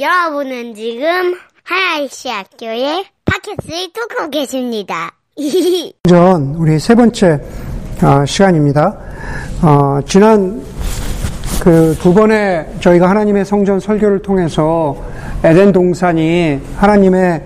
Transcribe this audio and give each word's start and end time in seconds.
여러분은 0.00 0.74
지금 0.74 1.34
하나이시 1.64 2.28
학교의 2.28 3.04
팟캐스트를 3.24 3.88
듣고 3.92 4.30
계십니다. 4.30 5.12
전 6.08 6.54
우리 6.56 6.78
세 6.78 6.94
번째 6.94 7.40
어, 8.02 8.24
시간입니다. 8.24 8.96
어, 9.62 10.00
지난 10.06 10.62
그 11.60 11.94
두 12.00 12.14
번의 12.14 12.66
저희가 12.80 13.10
하나님의 13.10 13.44
성전 13.44 13.80
설교를 13.80 14.22
통해서 14.22 14.96
에덴 15.42 15.72
동산이 15.72 16.60
하나님의 16.76 17.42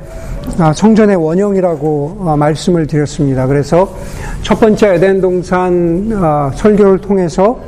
아, 0.59 0.73
성전의 0.73 1.17
원형이라고 1.17 2.19
어, 2.21 2.37
말씀을 2.37 2.87
드렸습니다. 2.87 3.47
그래서 3.47 3.97
첫 4.43 4.61
번째 4.61 4.95
에덴 4.95 5.21
동산 5.21 6.11
어, 6.13 6.51
설교를 6.55 6.99
통해서 7.01 7.59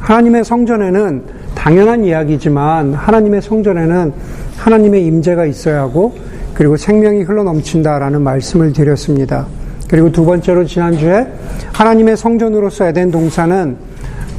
하나님의 0.00 0.44
성전에는 0.44 1.37
당연한 1.58 2.04
이야기지만 2.04 2.94
하나님의 2.94 3.42
성전에는 3.42 4.12
하나님의 4.56 5.04
임재가 5.06 5.44
있어야 5.46 5.80
하고 5.80 6.14
그리고 6.54 6.76
생명이 6.76 7.22
흘러 7.22 7.42
넘친다라는 7.42 8.22
말씀을 8.22 8.72
드렸습니다. 8.72 9.46
그리고 9.88 10.12
두 10.12 10.24
번째로 10.24 10.64
지난주에 10.64 11.26
하나님의 11.72 12.16
성전으로서 12.16 12.86
에덴 12.86 13.10
동산은 13.10 13.76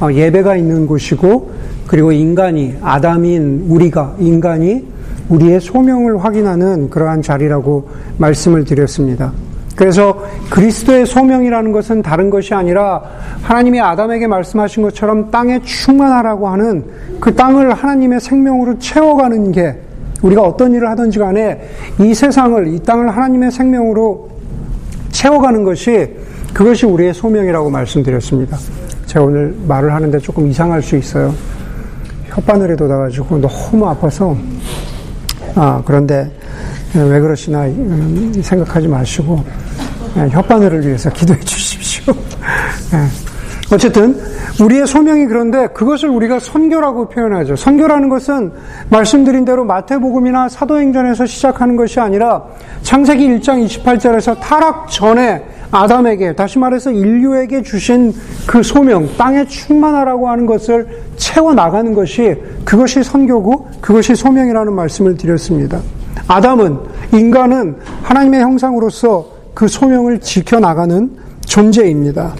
어, 0.00 0.10
예배가 0.10 0.56
있는 0.56 0.86
곳이고 0.86 1.50
그리고 1.86 2.10
인간이 2.10 2.76
아담인 2.80 3.66
우리가 3.68 4.16
인간이 4.18 4.86
우리의 5.28 5.60
소명을 5.60 6.24
확인하는 6.24 6.88
그러한 6.88 7.20
자리라고 7.20 7.90
말씀을 8.16 8.64
드렸습니다. 8.64 9.32
그래서 9.80 10.22
그리스도의 10.50 11.06
소명이라는 11.06 11.72
것은 11.72 12.02
다른 12.02 12.28
것이 12.28 12.52
아니라 12.52 13.02
하나님이 13.40 13.80
아담에게 13.80 14.26
말씀하신 14.26 14.82
것처럼 14.82 15.30
땅에 15.30 15.62
충만하라고 15.62 16.48
하는 16.48 16.84
그 17.18 17.34
땅을 17.34 17.72
하나님의 17.72 18.20
생명으로 18.20 18.78
채워가는 18.78 19.52
게 19.52 19.78
우리가 20.20 20.42
어떤 20.42 20.74
일을 20.74 20.86
하든지 20.90 21.18
간에 21.18 21.66
이 21.98 22.12
세상을, 22.12 22.74
이 22.74 22.78
땅을 22.80 23.08
하나님의 23.08 23.52
생명으로 23.52 24.28
채워가는 25.12 25.64
것이 25.64 26.14
그것이 26.52 26.84
우리의 26.84 27.14
소명이라고 27.14 27.70
말씀드렸습니다. 27.70 28.58
제가 29.06 29.24
오늘 29.24 29.56
말을 29.66 29.94
하는데 29.94 30.18
조금 30.18 30.46
이상할 30.50 30.82
수 30.82 30.98
있어요. 30.98 31.32
혓바늘에 32.28 32.76
돋아가지고 32.76 33.38
너무 33.38 33.88
아파서 33.88 34.36
아 35.54 35.82
그런데 35.86 36.30
왜 36.94 37.20
그러시나 37.20 37.64
음, 37.64 38.32
생각하지 38.42 38.88
마시고 38.88 39.42
예, 40.16 40.28
혓바늘을 40.28 40.84
위해서 40.84 41.10
기도해 41.14 41.40
주십시오. 41.40 42.14
예. 42.94 43.30
어쨌든 43.72 44.20
우리의 44.60 44.86
소명이 44.86 45.26
그런데 45.26 45.68
그것을 45.68 46.08
우리가 46.08 46.40
선교라고 46.40 47.08
표현하죠. 47.08 47.54
선교라는 47.54 48.08
것은 48.08 48.52
말씀드린 48.88 49.44
대로 49.44 49.64
마태복음이나 49.64 50.48
사도행전에서 50.48 51.26
시작하는 51.26 51.76
것이 51.76 52.00
아니라 52.00 52.42
창세기 52.82 53.28
1장 53.28 53.64
28절에서 53.64 54.40
타락 54.40 54.90
전에 54.90 55.44
아담에게 55.70 56.34
다시 56.34 56.58
말해서 56.58 56.90
인류에게 56.90 57.62
주신 57.62 58.12
그 58.44 58.64
소명 58.64 59.08
땅에 59.16 59.44
충만하라고 59.46 60.28
하는 60.28 60.46
것을 60.46 60.88
채워 61.16 61.54
나가는 61.54 61.94
것이 61.94 62.34
그것이 62.64 63.04
선교고 63.04 63.68
그것이 63.80 64.16
소명이라는 64.16 64.72
말씀을 64.72 65.16
드렸습니다. 65.16 65.80
아담은 66.26 66.76
인간은 67.12 67.76
하나님의 68.02 68.40
형상으로서 68.40 69.39
그 69.54 69.68
소명을 69.68 70.20
지켜 70.20 70.60
나가는 70.60 71.10
존재입니다. 71.46 72.34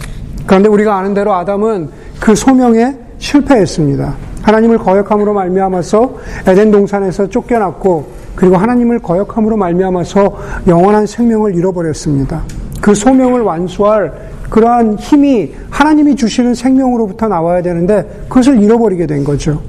그런데 0.47 0.69
우리가 0.69 0.97
아는 0.97 1.15
대로 1.15 1.35
아담은 1.35 1.89
그 2.19 2.35
소명에 2.35 2.97
실패했습니다. 3.19 4.15
하나님을 4.43 4.79
거역함으로 4.79 5.35
말미암아서 5.35 6.15
에덴 6.47 6.71
동산에서 6.71 7.29
쫓겨났고 7.29 8.09
그리고 8.35 8.57
하나님을 8.57 9.01
거역함으로 9.01 9.57
말미암아서 9.57 10.39
영원한 10.67 11.07
생명을 11.07 11.55
잃어버렸습니다. 11.55 12.43
그 12.81 12.95
소명을 12.95 13.43
완수할 13.43 14.31
그러한 14.49 14.99
힘이 14.99 15.53
하나님이 15.69 16.17
주시는 16.17 16.55
생명으로부터 16.55 17.29
나와야 17.29 17.63
되는데 17.63 18.25
그것을 18.29 18.61
잃어버리게 18.61 19.07
된 19.07 19.25
거죠. 19.25 19.61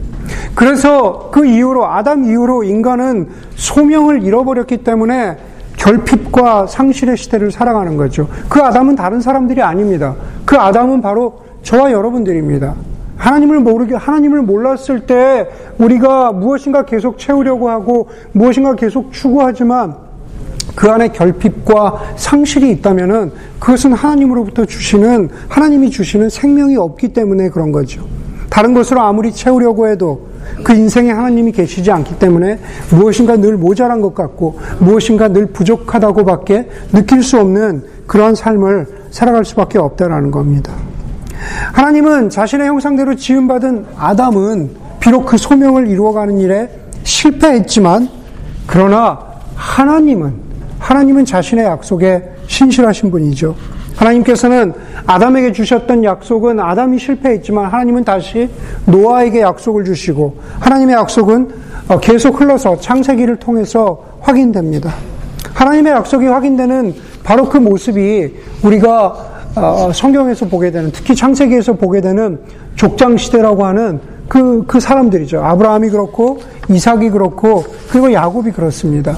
그래서 0.56 1.30
그 1.32 1.46
이후로 1.46 1.86
아담 1.86 2.26
이후로 2.26 2.64
인간은 2.64 3.30
소명을 3.56 4.24
잃어버렸기 4.24 4.78
때문에 4.78 5.38
결핍과 5.82 6.68
상실의 6.68 7.18
시대를 7.18 7.52
살아가는 7.52 7.98
거죠. 7.98 8.28
그 8.48 8.62
아담은 8.62 8.96
다른 8.96 9.20
사람들이 9.20 9.64
아닙니다. 9.64 10.16
그 10.46 10.56
아담은 10.56 11.02
바로 11.02 11.42
저와 11.64 11.92
여러분들입니다. 11.92 12.76
하나님을 13.18 13.60
모르게, 13.60 13.96
하나님을 13.96 14.44
몰랐을 14.44 15.08
때 15.08 15.48
우리가 15.80 16.34
무엇인가 16.34 16.86
계속 16.86 17.18
채우려고 17.18 17.70
하고 17.70 18.10
무엇인가 18.32 18.76
계속 18.76 19.12
추구하지만 19.12 19.96
그 20.76 20.90
안에 20.90 21.10
결핍과 21.10 22.14
상실이 22.16 22.70
있다면은 22.72 23.32
그것은 23.60 23.94
하나님으로부터 23.94 24.66
주시는, 24.66 25.30
하나님이 25.50 25.90
주시는 25.90 26.30
생명이 26.30 26.78
없기 26.78 27.10
때문에 27.10 27.50
그런 27.50 27.72
거죠. 27.72 28.04
다른 28.50 28.74
것으로 28.74 29.02
아무리 29.02 29.32
채우려고 29.32 29.88
해도 29.88 30.31
그 30.64 30.74
인생에 30.74 31.12
하나님이 31.12 31.52
계시지 31.52 31.92
않기 31.92 32.20
때문에 32.20 32.60
무엇인가 32.92 33.38
늘 33.38 33.58
모자란 33.58 34.02
것 34.02 34.14
같고 34.14 34.60
무엇인가 34.80 35.28
늘 35.28 35.48
부족하다고밖에 35.48 36.70
느낄 36.92 37.24
수 37.24 37.40
없는 37.40 37.84
그러한 38.08 38.36
삶을 38.36 38.88
살아갈 39.12 39.46
수밖에 39.46 39.80
없다라는 39.80 40.32
겁니다. 40.32 40.74
하나님은 41.74 42.30
자신의 42.30 42.68
형상대로 42.68 43.16
지음받은 43.16 43.86
아담은 43.98 44.70
비록 45.00 45.26
그 45.26 45.38
소명을 45.38 45.88
이루어가는 45.88 46.38
일에 46.38 46.70
실패했지만 47.04 48.10
그러나 48.68 49.20
하나님은 49.56 50.34
하나님은 50.80 51.26
자신의 51.26 51.66
약속에 51.66 52.24
신실하신 52.48 53.12
분이죠. 53.12 53.56
하나님께서는 54.02 54.74
아담에게 55.06 55.52
주셨던 55.52 56.04
약속은 56.04 56.60
아담이 56.60 56.98
실패했지만 56.98 57.66
하나님은 57.66 58.04
다시 58.04 58.50
노아에게 58.86 59.42
약속을 59.42 59.86
주시고 59.86 60.38
하나님의 60.60 60.96
약속은 60.96 61.50
어, 61.88 62.00
계속 62.00 62.40
흘러서 62.40 62.80
창세기를 62.80 63.38
통해서 63.38 64.04
확인됩니다. 64.22 64.94
하나님의 65.54 65.94
약속이 65.94 66.26
확인되는 66.26 66.96
바로 67.24 67.48
그 67.48 67.58
모습이 67.58 68.34
우리가 68.64 69.32
어, 69.56 69.92
성경에서 69.94 70.48
보게 70.48 70.72
되는 70.72 70.92
특히 70.92 71.16
창세기에서 71.16 71.74
보게 71.74 72.02
되는 72.02 72.40
족장 72.76 73.18
시대라고 73.18 73.66
하는 73.66 74.00
그, 74.28 74.64
그 74.66 74.80
사람들이죠. 74.80 75.44
아브라함이 75.44 75.90
그렇고 75.90 76.40
이삭이 76.70 77.10
그렇고 77.10 77.66
그리고 77.92 78.12
야곱이 78.12 78.52
그렇습니다. 78.52 79.18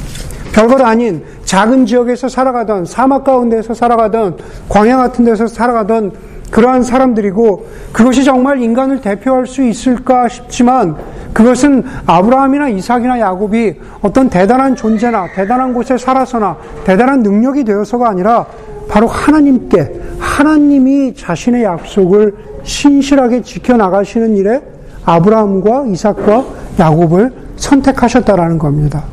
별것 0.53 0.80
아닌 0.81 1.24
작은 1.44 1.86
지역에서 1.86 2.30
살아가던 2.30 2.86
사막 2.86 3.24
가운데서 3.24 3.74
살아가던 3.74 4.38
광야 4.69 4.97
같은 4.97 5.25
데서 5.25 5.47
살아가던 5.47 6.14
그러한 6.52 6.84
사람들이고 6.84 7.66
그것이 7.91 8.24
정말 8.24 8.62
인간을 8.62 9.02
대표할 9.02 9.47
수 9.47 9.63
있을까 9.63 10.30
싶지만 10.30 10.96
그것은 11.34 11.84
아브라함이나 12.06 12.69
이삭이나 12.69 13.19
야곱이 13.19 13.74
어떤 14.02 14.30
대단한 14.30 14.75
존재나 14.75 15.28
대단한 15.34 15.74
곳에 15.74 15.97
살아서나 15.97 16.56
대단한 16.84 17.24
능력이 17.24 17.63
되어서가 17.63 18.08
아니라 18.08 18.46
바로 18.88 19.08
하나님께 19.08 20.02
하나님이 20.19 21.16
자신의 21.16 21.63
약속을 21.63 22.36
신실하게 22.62 23.42
지켜나가시는 23.42 24.38
일에 24.38 24.62
아브라함과 25.06 25.86
이삭과 25.88 26.46
야곱을 26.80 27.31
선택하셨다라는 27.56 28.59
겁니다. 28.59 29.03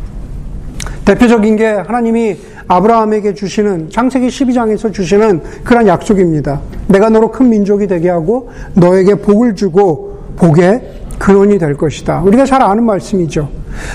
대표적인 1.10 1.56
게 1.56 1.66
하나님이 1.66 2.36
아브라함에게 2.68 3.34
주시는 3.34 3.90
창세기 3.90 4.28
12장에서 4.28 4.92
주시는 4.92 5.42
그런 5.64 5.88
약속입니다. 5.88 6.60
내가 6.86 7.08
너로 7.08 7.32
큰 7.32 7.48
민족이 7.48 7.88
되게 7.88 8.08
하고 8.08 8.50
너에게 8.74 9.16
복을 9.16 9.56
주고 9.56 10.18
복의 10.36 10.82
근원이 11.18 11.58
될 11.58 11.76
것이다. 11.76 12.22
우리가 12.24 12.44
잘 12.44 12.62
아는 12.62 12.84
말씀이죠. 12.84 13.48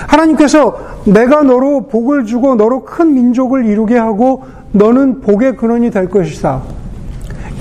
하나님께서 0.06 0.78
내가 1.06 1.42
너로 1.42 1.86
복을 1.86 2.26
주고 2.26 2.54
너로 2.54 2.84
큰 2.84 3.14
민족을 3.14 3.64
이루게 3.64 3.96
하고 3.96 4.44
너는 4.72 5.22
복의 5.22 5.56
근원이 5.56 5.90
될 5.90 6.10
것이다. 6.10 6.60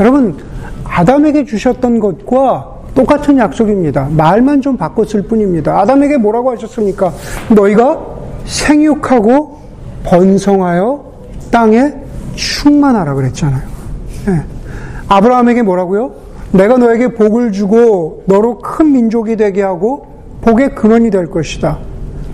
여러분 0.02 0.36
아담에게 0.84 1.46
주셨던 1.46 2.02
것과 2.02 2.74
똑같은 2.94 3.38
약속입니다. 3.38 4.10
말만 4.12 4.62
좀 4.62 4.76
바꿨을 4.76 5.24
뿐입니다. 5.30 5.80
아담에게 5.80 6.18
뭐라고 6.18 6.52
하셨습니까? 6.52 7.14
너희가 7.50 8.15
생육하고 8.46 9.60
번성하여 10.04 11.06
땅에 11.52 11.94
충만하라 12.36 13.14
그랬잖아요. 13.16 13.62
네. 14.28 14.42
아브라함에게 15.08 15.62
뭐라고요? 15.62 16.14
내가 16.52 16.78
너에게 16.78 17.10
복을 17.10 17.52
주고 17.52 18.24
너로 18.28 18.60
큰 18.60 18.92
민족이 18.92 19.36
되게 19.36 19.62
하고 19.62 20.08
복의 20.42 20.76
근원이 20.76 21.10
될 21.10 21.30
것이다. 21.30 21.80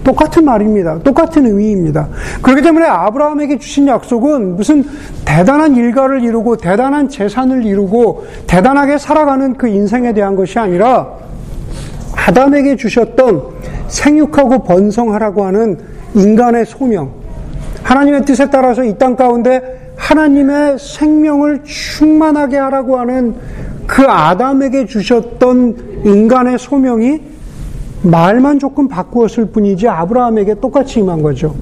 똑같은 0.04 0.46
말입니다. 0.46 1.00
똑같은 1.00 1.46
의미입니다. 1.46 2.08
그렇기 2.42 2.62
때문에 2.62 2.86
아브라함에게 2.86 3.60
주신 3.60 3.88
약속은 3.88 4.56
무슨 4.56 4.84
대단한 5.25 5.75
일가를 5.75 6.24
이루고 6.24 6.58
대단한 6.58 7.08
재산을 7.08 7.66
이루고 7.66 8.25
대단하게 8.48 8.98
살아가는 8.98 9.56
그 9.56 9.68
인생에 9.68 10.13
대한 10.13 10.36
것이 10.36 10.58
아니라 10.60 11.08
아담에게 12.16 12.75
주셨던 12.75 13.44
생육하고 13.88 14.63
번성하라고 14.63 15.46
하는 15.46 15.78
인간의 16.16 16.66
소명. 16.66 17.12
하나님의 17.84 18.25
뜻에 18.25 18.50
따라서 18.50 18.84
이 18.84 18.98
땅 18.98 19.16
가운데 19.16 19.94
하나님의 19.98 20.78
생명을 20.80 21.63
충만하게 21.63 22.58
하라고 22.58 22.98
하는 23.00 23.36
그 23.88 24.04
아담에게 24.04 24.86
주셨던 24.86 26.02
인간의 26.06 26.58
소명이 26.58 27.22
말만 28.04 28.60
조금 28.60 28.88
바꾸었을 28.88 29.46
뿐이지 29.48 29.88
아브라함에게 29.88 30.56
똑같이 30.60 31.00
임한 31.00 31.22
거죠. 31.22 31.56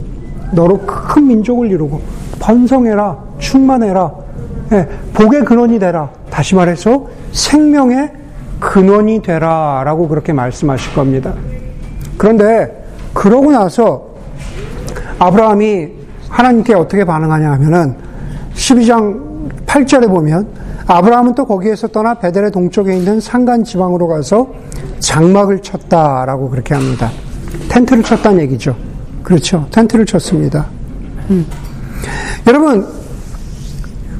너로 0.54 0.80
큰 0.80 1.28
민족을 1.28 1.69
이루고 1.69 2.00
번성해라, 2.40 3.18
충만해라, 3.40 4.12
예, 4.72 4.88
복의 5.13 5.44
근원이 5.44 5.80
되라. 5.80 6.10
다시 6.30 6.56
말해서 6.56 7.07
생명의 7.34 8.12
근원이 8.60 9.22
되라라고 9.22 10.07
그렇게 10.07 10.31
말씀하실 10.31 10.94
겁니다. 10.94 11.34
그런데 12.18 12.86
그러고 13.13 13.51
나서 13.51 14.09
아브라함이 15.19 15.89
하나님께 16.30 16.74
어떻게 16.74 17.04
반응하냐 17.04 17.51
하면은 17.51 17.95
12장 18.56 19.50
8절에 19.66 20.07
보면 20.07 20.48
아브라함은 20.88 21.36
또 21.36 21.45
거기에서 21.45 21.88
떠나 21.88 22.16
베델의 22.16 22.51
동쪽에 22.51 22.95
있는 22.95 23.19
산간 23.19 23.63
지방으로 23.63 24.07
가서 24.07 24.50
장막을 25.00 25.62
쳤다라고 25.62 26.50
그렇게 26.50 26.74
합니다. 26.74 27.12
텐트를 27.69 28.01
쳤다는 28.04 28.42
얘기죠. 28.42 28.75
그렇죠. 29.21 29.68
텐트를 29.71 30.06
쳤습니다. 30.06 30.66
음. 31.30 31.45
여러분, 32.48 32.88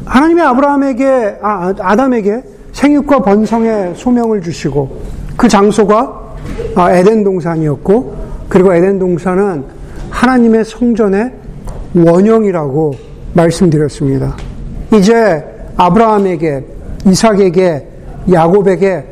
하나님의 0.06 0.45
아브라함에게, 0.45 1.38
아, 1.42 1.74
아담에게 1.80 2.44
생육과 2.74 3.19
번성의 3.24 3.94
소명을 3.95 4.42
주시고 4.42 5.02
그 5.36 5.48
장소가 5.48 6.19
아, 6.75 6.92
에덴 6.92 7.24
동산이었고 7.24 8.16
그리고 8.48 8.74
에덴 8.74 9.00
동산은 9.00 9.79
하나님의 10.19 10.66
성전의 10.66 11.31
원형이라고 11.95 12.94
말씀드렸습니다. 13.33 14.36
이제 14.94 15.42
아브라함에게, 15.77 16.66
이삭에게, 17.07 17.88
야곱에게 18.30 19.06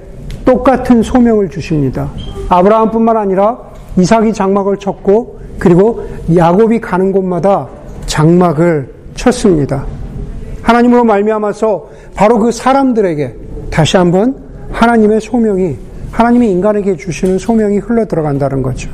똑같은 0.44 1.02
소명을 1.02 1.50
주십니다. 1.50 2.12
아브라함뿐만 2.50 3.16
아니라 3.16 3.58
이삭이 3.98 4.34
장막을 4.34 4.78
쳤고 4.78 5.40
그리고 5.58 6.06
야곱이 6.36 6.82
가는 6.82 7.14
곳마다 7.14 7.70
장막을 8.06 8.94
쳤습니다. 9.16 9.86
하나님으로 10.62 11.06
말미암아서 11.06 11.90
바로 12.16 12.38
그 12.38 12.52
사람들에게 12.52 13.34
다시 13.72 13.96
한번 13.96 14.36
하나님의 14.74 15.22
소명이 15.22 15.78
하나님이 16.12 16.52
인간에게 16.52 16.98
주시는 16.98 17.38
소명이 17.38 17.78
흘러 17.78 18.06
들어간다는 18.06 18.62
거죠. 18.62 18.90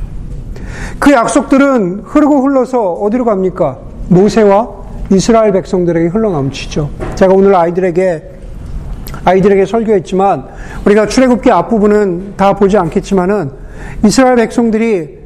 그 0.98 1.12
약속들은 1.12 2.02
흐르고 2.04 2.42
흘러서 2.42 2.92
어디로 2.92 3.24
갑니까? 3.24 3.78
모세와 4.08 4.68
이스라엘 5.10 5.52
백성들에게 5.52 6.08
흘러 6.08 6.30
넘치죠. 6.30 6.90
제가 7.14 7.34
오늘 7.34 7.54
아이들에게 7.54 8.30
아이들에게 9.24 9.64
설교했지만 9.64 10.44
우리가 10.84 11.06
출애굽기 11.06 11.50
앞부분은 11.50 12.34
다 12.36 12.52
보지 12.54 12.76
않겠지만은 12.76 13.50
이스라엘 14.04 14.36
백성들이 14.36 15.18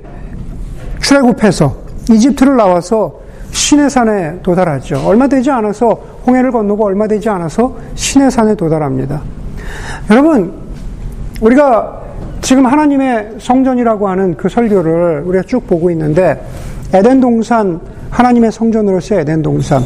출애굽해서 1.01 1.77
이집트를 2.11 2.57
나와서 2.57 3.21
시내산에 3.51 4.41
도달하죠. 4.43 5.03
얼마 5.07 5.27
되지 5.27 5.51
않아서 5.51 5.91
홍해를 6.27 6.53
건너고 6.53 6.85
얼마 6.85 7.07
되지 7.07 7.29
않아서 7.29 7.77
시내산에 7.95 8.55
도달합니다. 8.55 9.23
여러분 10.11 10.53
우리가 11.41 12.03
지금 12.41 12.67
하나님의 12.67 13.37
성전이라고 13.39 14.09
하는 14.09 14.37
그 14.37 14.49
설교를 14.49 15.23
우리가 15.27 15.45
쭉 15.45 15.67
보고 15.67 15.91
있는데 15.91 16.41
에덴 16.93 17.21
동산 17.21 17.81
하나님의 18.11 18.53
성전으로서의 18.53 19.23
에덴 19.23 19.43
동산 19.43 19.83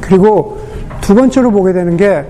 그리고 0.00 0.58
두 1.00 1.14
번째로 1.14 1.50
보게 1.50 1.72
되는 1.72 1.96
게 1.96 2.24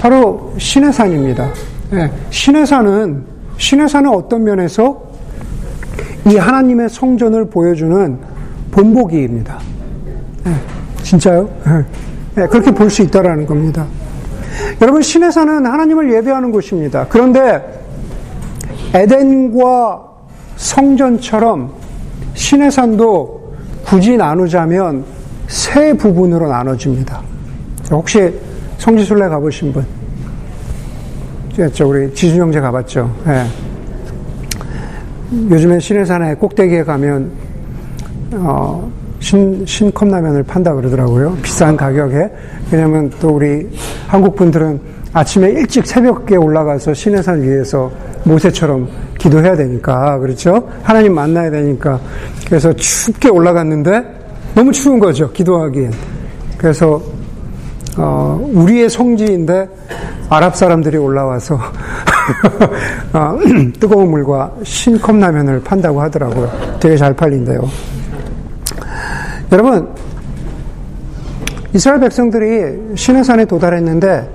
바로 0.00 0.52
신의 0.58 0.92
산입니다. 0.92 1.48
네, 1.90 2.10
신의 2.30 2.66
산은 2.66 3.22
신의 3.56 3.88
산은 3.88 4.10
어떤 4.10 4.44
면에서 4.44 5.02
이 6.26 6.36
하나님의 6.36 6.88
성전을 6.88 7.46
보여주는 7.46 8.18
본보기입니다. 8.70 9.58
네, 10.44 10.52
진짜요? 11.02 11.48
네, 12.34 12.46
그렇게 12.46 12.70
볼 12.70 12.90
수 12.90 13.02
있다라는 13.02 13.46
겁니다. 13.46 13.86
여러분 14.80 15.02
신의 15.02 15.32
산은 15.32 15.66
하나님을 15.66 16.12
예배하는 16.14 16.50
곳입니다. 16.50 17.06
그런데 17.08 17.62
에덴과 18.94 20.02
성전처럼 20.56 21.72
신의 22.34 22.70
산도 22.70 23.54
굳이 23.84 24.16
나누자면 24.16 25.04
세 25.46 25.92
부분으로 25.92 26.48
나눠집니다. 26.48 27.20
혹시 27.90 28.32
성지순례 28.78 29.28
가보신 29.28 29.72
분? 29.72 29.84
저 31.72 31.86
우리 31.86 32.12
지순 32.14 32.40
형제 32.40 32.60
가봤죠. 32.60 33.12
네. 33.26 33.44
요즘에 35.50 35.80
신해산에 35.80 36.34
꼭대기에 36.36 36.84
가면 36.84 37.30
어, 38.34 38.90
신, 39.20 39.64
신컵라면을 39.66 40.42
판다 40.44 40.74
그러더라고요. 40.74 41.36
비싼 41.42 41.76
가격에. 41.76 42.30
왜냐면 42.70 43.10
또 43.20 43.30
우리 43.30 43.68
한국 44.06 44.36
분들은 44.36 44.80
아침에 45.12 45.50
일찍 45.50 45.86
새벽에 45.86 46.36
올라가서 46.36 46.94
신해산 46.94 47.42
위에서 47.42 47.90
모세처럼 48.28 48.88
기도해야 49.18 49.56
되니까. 49.56 50.18
그렇죠? 50.18 50.68
하나님 50.82 51.14
만나야 51.14 51.50
되니까. 51.50 51.98
그래서 52.46 52.72
춥게 52.72 53.28
올라갔는데 53.28 54.04
너무 54.54 54.70
추운 54.72 54.98
거죠. 54.98 55.32
기도하기엔. 55.32 55.92
그래서 56.56 57.00
어, 57.96 58.38
우리의 58.52 58.88
성지인데 58.88 59.68
아랍 60.30 60.54
사람들이 60.54 60.98
올라와서 60.98 61.58
어, 63.12 63.38
뜨거운 63.80 64.10
물과 64.10 64.52
신컵 64.62 65.16
라면을 65.16 65.60
판다고 65.62 66.00
하더라고요. 66.02 66.78
되게 66.78 66.96
잘 66.96 67.14
팔린대요. 67.14 67.60
여러분, 69.50 69.88
이스라엘 71.74 72.00
백성들이 72.00 72.96
시내산에 72.96 73.46
도달했는데 73.46 74.28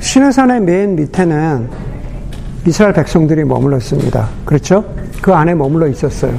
시내산의 0.00 0.60
맨 0.60 0.96
밑에는 0.96 1.89
이스라엘 2.66 2.92
백성들이 2.92 3.44
머물렀습니다. 3.44 4.28
그렇죠? 4.44 4.84
그 5.22 5.32
안에 5.32 5.54
머물러 5.54 5.88
있었어요. 5.88 6.38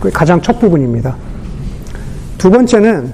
그 0.00 0.10
가장 0.10 0.40
첫 0.40 0.58
부분입니다. 0.58 1.14
두 2.36 2.50
번째는 2.50 3.12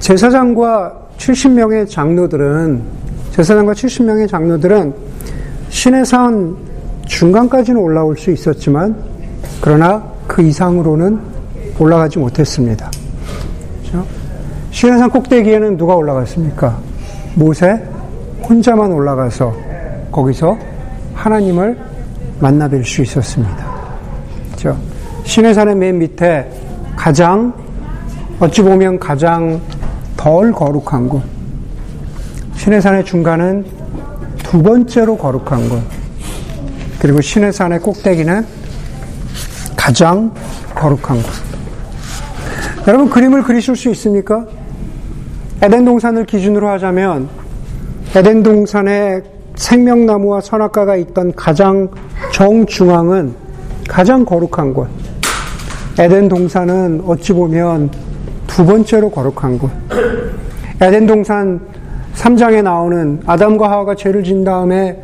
제사장과 0.00 1.08
70명의 1.16 1.88
장로들은 1.88 2.82
제사장과 3.30 3.72
70명의 3.72 4.28
장로들은 4.28 4.94
신의 5.70 6.04
산 6.04 6.54
중간까지는 7.06 7.80
올라올 7.80 8.18
수 8.18 8.30
있었지만 8.30 8.94
그러나 9.60 10.04
그 10.26 10.42
이상으로는 10.42 11.18
올라가지 11.78 12.18
못했습니다. 12.18 12.90
그렇죠? 13.80 14.06
신의 14.70 14.98
산 14.98 15.08
꼭대기에는 15.08 15.76
누가 15.78 15.94
올라갔습니까? 15.94 16.78
모세 17.34 17.82
혼자만 18.46 18.92
올라가서 18.92 19.71
거기서 20.12 20.58
하나님을 21.14 21.78
만나뵐 22.40 22.84
수 22.84 23.02
있었습니다. 23.02 23.72
그렇죠? 24.48 24.78
신의 25.24 25.54
산의 25.54 25.74
맨 25.74 25.98
밑에 25.98 26.48
가장 26.94 27.52
어찌 28.38 28.62
보면 28.62 28.98
가장 28.98 29.60
덜 30.16 30.52
거룩한 30.52 31.08
곳. 31.08 31.22
신의 32.56 32.82
산의 32.82 33.04
중간은 33.04 33.64
두 34.38 34.62
번째로 34.62 35.16
거룩한 35.16 35.68
곳. 35.68 35.82
그리고 37.00 37.20
신의 37.20 37.52
산의 37.52 37.80
꼭대기는 37.80 38.46
가장 39.76 40.32
거룩한 40.74 41.22
곳. 41.22 41.52
여러분 42.86 43.10
그림을 43.10 43.42
그리실 43.42 43.76
수 43.76 43.90
있습니까? 43.90 44.44
에덴 45.60 45.84
동산을 45.84 46.26
기준으로 46.26 46.68
하자면 46.70 47.28
에덴 48.14 48.42
동산의 48.42 49.22
생명나무와 49.54 50.40
선악과가 50.40 50.96
있던 50.96 51.32
가장 51.34 51.88
정중앙은 52.32 53.34
가장 53.88 54.24
거룩한 54.24 54.72
곳. 54.74 54.88
에덴 55.98 56.28
동산은 56.28 57.02
어찌 57.06 57.32
보면 57.32 57.90
두 58.46 58.64
번째로 58.64 59.10
거룩한 59.10 59.58
곳. 59.58 59.70
에덴 60.80 61.06
동산 61.06 61.60
3장에 62.14 62.62
나오는 62.62 63.20
아담과 63.26 63.70
하와가 63.70 63.94
죄를 63.94 64.24
진 64.24 64.44
다음에 64.44 64.98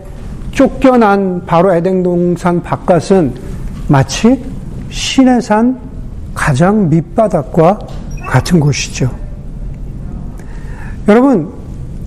쫓겨난 0.52 1.42
바로 1.46 1.74
에덴 1.74 2.02
동산 2.02 2.62
바깥은 2.62 3.34
마치 3.88 4.42
신의 4.90 5.42
산 5.42 5.78
가장 6.34 6.88
밑바닥과 6.88 7.78
같은 8.28 8.60
곳이죠. 8.60 9.10
여러분, 11.08 11.50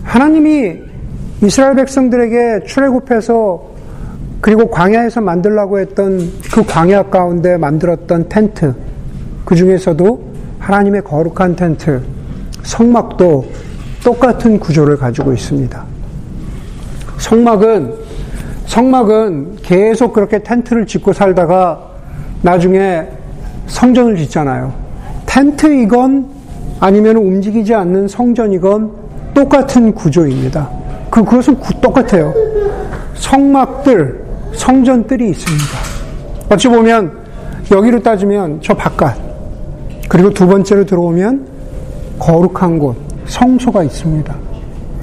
하나님이 0.04 0.91
이스라엘 1.44 1.76
백성들에게 1.76 2.66
출애굽해서 2.66 3.72
그리고 4.42 4.70
광야에서 4.70 5.22
만들라고 5.22 5.80
했던 5.80 6.32
그 6.52 6.64
광야 6.64 7.04
가운데 7.04 7.58
만들었던 7.58 8.30
텐트, 8.30 8.74
그 9.46 9.56
중에서도 9.56 10.32
하나님의 10.60 11.04
거룩한 11.04 11.56
텐트, 11.56 12.02
성막도 12.64 13.46
똑같은 14.04 14.60
구조를 14.60 14.98
가지고 14.98 15.34
있습니다. 15.34 15.84
성막은, 17.18 17.94
성막은 18.66 19.58
계속 19.62 20.14
그렇게 20.14 20.42
텐트를 20.42 20.86
짓고 20.88 21.14
살다가 21.14 21.92
나중에 22.42 23.08
성전을 23.68 24.18
짓잖아요. 24.18 24.74
텐트이건 25.26 26.28
아니면 26.80 27.18
움직이지 27.18 27.74
않는 27.76 28.08
성전이건 28.08 28.92
똑같은 29.34 29.94
구조입니다. 29.94 30.81
그, 31.12 31.24
그것은 31.24 31.58
똑같아요. 31.82 32.34
성막들, 33.16 34.24
성전들이 34.54 35.30
있습니다. 35.30 35.66
어찌 36.50 36.70
보면 36.70 37.12
여기로 37.70 38.02
따지면 38.02 38.60
저 38.62 38.74
바깥, 38.74 39.18
그리고 40.10 40.34
두 40.34 40.48
번째로 40.48 40.86
들어오면 40.86 41.46
거룩한 42.18 42.80
곳, 42.80 42.96
성소가 43.26 43.84
있습니다. 43.84 44.36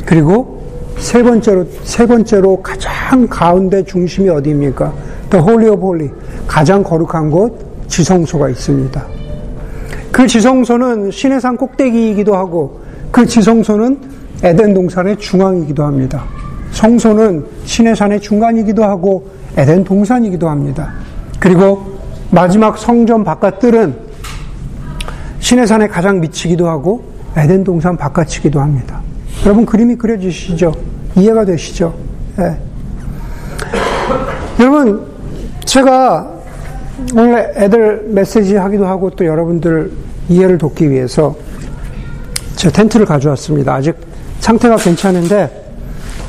그리고 0.04 0.62
세 0.96 1.22
번째로, 1.22 1.66
세 1.84 2.06
번째로 2.06 2.60
가장 2.62 3.26
가운데 3.28 3.84
중심이 3.84 4.28
어디입니까? 4.28 4.92
The 5.30 5.44
Holy 5.44 5.70
of 5.70 5.82
Holy. 5.82 6.10
가장 6.46 6.82
거룩한 6.82 7.30
곳, 7.30 7.86
지성소가 7.86 8.48
있습니다. 8.48 9.06
그 10.10 10.26
지성소는 10.26 11.10
신의 11.10 11.40
산 11.40 11.56
꼭대기이기도 11.56 12.34
하고, 12.34 12.80
그 13.10 13.26
지성소는 13.26 14.17
에덴 14.42 14.74
동산의 14.74 15.18
중앙이기도 15.18 15.84
합니다. 15.84 16.24
성소는 16.70 17.46
신의 17.64 17.96
산의 17.96 18.20
중간이기도 18.20 18.84
하고, 18.84 19.28
에덴 19.56 19.84
동산이기도 19.84 20.48
합니다. 20.48 20.92
그리고 21.40 21.98
마지막 22.30 22.76
성전 22.78 23.24
바깥들은 23.24 24.08
산에 25.66 25.88
가장 25.88 26.20
미치기도 26.20 26.68
하고 26.68 27.02
에덴 27.36 27.64
동산 27.64 27.96
바깥이기도 27.96 28.60
합니다. 28.60 29.00
여러분 29.44 29.64
그림이 29.64 29.96
그려지시죠? 29.96 30.72
이해가 31.16 31.44
되시죠? 31.44 31.94
네. 32.36 32.58
여러분 34.60 35.06
제가 35.64 36.30
오늘 37.14 37.52
애들 37.56 38.08
메시지 38.08 38.56
하기도 38.56 38.86
하고 38.86 39.10
또 39.10 39.24
여러분들 39.24 39.92
이해를 40.28 40.58
돕기 40.58 40.90
위해서 40.90 41.34
제 42.56 42.70
텐트를 42.70 43.06
가져왔습니다. 43.06 43.74
아직 43.74 43.94
상태가 44.48 44.76
괜찮은데 44.76 45.50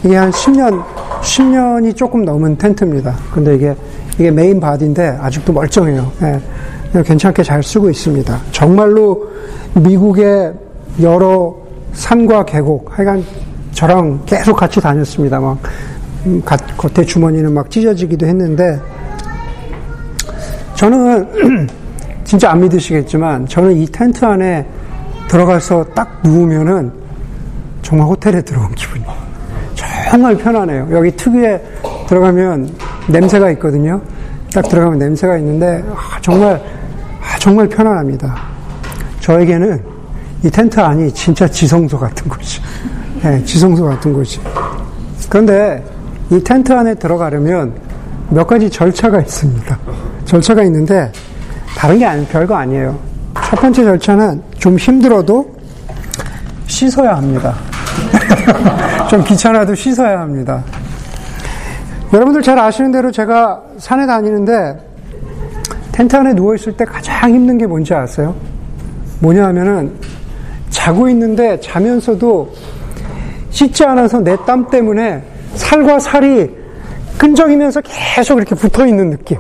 이게 0.04 0.18
한 0.18 0.30
10년 0.30 0.84
10년이 1.22 1.96
조금 1.96 2.26
넘은 2.26 2.58
텐트입니다. 2.58 3.16
근데 3.34 3.56
이게 3.56 3.74
이게 4.16 4.30
main 4.30 4.60
body인데 4.60 5.20
아직도 5.22 5.54
멀쩡해요. 5.54 6.12
네. 6.20 7.02
괜찮게 7.02 7.44
잘 7.44 7.64
쓰고 7.64 7.90
있습니다. 7.90 8.38
정말로 8.52 9.30
미국의 9.74 10.54
여러 11.02 11.56
산과 11.94 12.44
계곡, 12.44 12.98
하여간 12.98 13.24
저랑 13.72 14.24
계속 14.26 14.58
같이 14.58 14.82
다녔습니다. 14.82 15.40
막, 15.40 15.58
음, 16.26 16.42
겉에 16.44 17.06
주머니는 17.06 17.54
막 17.54 17.70
찢어지기도 17.70 18.26
했는데, 18.26 18.82
저는, 20.76 21.70
진짜 22.26 22.52
안 22.52 22.60
믿으시겠지만, 22.62 23.46
저는 23.48 23.78
이 23.78 23.86
텐트 23.86 24.26
안에 24.26 24.66
들어가서 25.30 25.86
딱 25.96 26.20
누우면은, 26.24 27.00
정말 27.82 28.08
호텔에 28.08 28.42
들어온 28.42 28.74
기분이에요. 28.76 29.30
정말 30.10 30.36
편하네요. 30.36 30.88
여기 30.92 31.12
특유의 31.12 31.62
들어가면 32.08 32.74
냄새가 33.08 33.52
있거든요. 33.52 34.02
딱 34.54 34.68
들어가면 34.68 34.98
냄새가 35.00 35.38
있는데, 35.38 35.84
아, 35.94 36.20
정말 36.22 36.62
정말 37.40 37.68
편안합니다. 37.70 38.36
저에게는 39.22 39.82
이 40.44 40.50
텐트 40.50 40.80
안이 40.80 41.14
진짜 41.14 41.48
지성소 41.48 42.00
같은 42.00 42.28
곳이, 42.28 42.60
네, 43.22 43.44
지성소 43.44 43.86
같은 43.86 44.14
곳이. 44.14 44.40
그런데 45.30 45.84
이 46.32 46.44
텐트 46.44 46.74
안에 46.74 46.96
들어가려면 46.96 47.74
몇 48.30 48.46
가지 48.48 48.70
절차가 48.70 49.22
있습니다. 49.22 49.78
절차가 50.26 50.64
있는데 50.64 51.12
다른 51.78 52.00
게 52.00 52.06
아니, 52.06 52.26
별거 52.26 52.56
아니에요. 52.56 52.98
첫 53.46 53.60
번째 53.62 53.84
절차는 53.84 54.42
좀 54.58 54.78
힘들어도 54.78 55.59
씻어야 56.74 57.18
합니다. 57.18 57.56
좀 59.10 59.24
귀찮아도 59.24 59.76
씻어야 59.76 60.22
합니다. 60.22 60.64
여러분들 62.14 62.42
잘 62.42 62.58
아시는 62.58 62.92
대로 62.92 63.12
제가 63.12 63.62
산에 63.78 64.06
다니는데 64.06 64.78
텐트 65.92 66.16
안에 66.16 66.34
누워있을 66.34 66.78
때 66.78 66.86
가장 66.86 67.32
힘든 67.34 67.58
게 67.58 67.66
뭔지 67.68 67.94
아세요? 67.94 68.34
뭐냐 69.20 69.48
하면은 69.48 69.92
자고 70.70 71.10
있는데 71.10 71.60
자면서도 71.60 72.54
씻지 73.50 73.84
않아서 73.84 74.20
내 74.22 74.38
땀 74.46 74.70
때문에 74.70 75.22
살과 75.56 76.00
살이 76.00 76.50
끈적이면서 77.18 77.82
계속 77.82 78.38
이렇게 78.38 78.56
붙어 78.56 78.86
있는 78.88 79.10
느낌. 79.10 79.38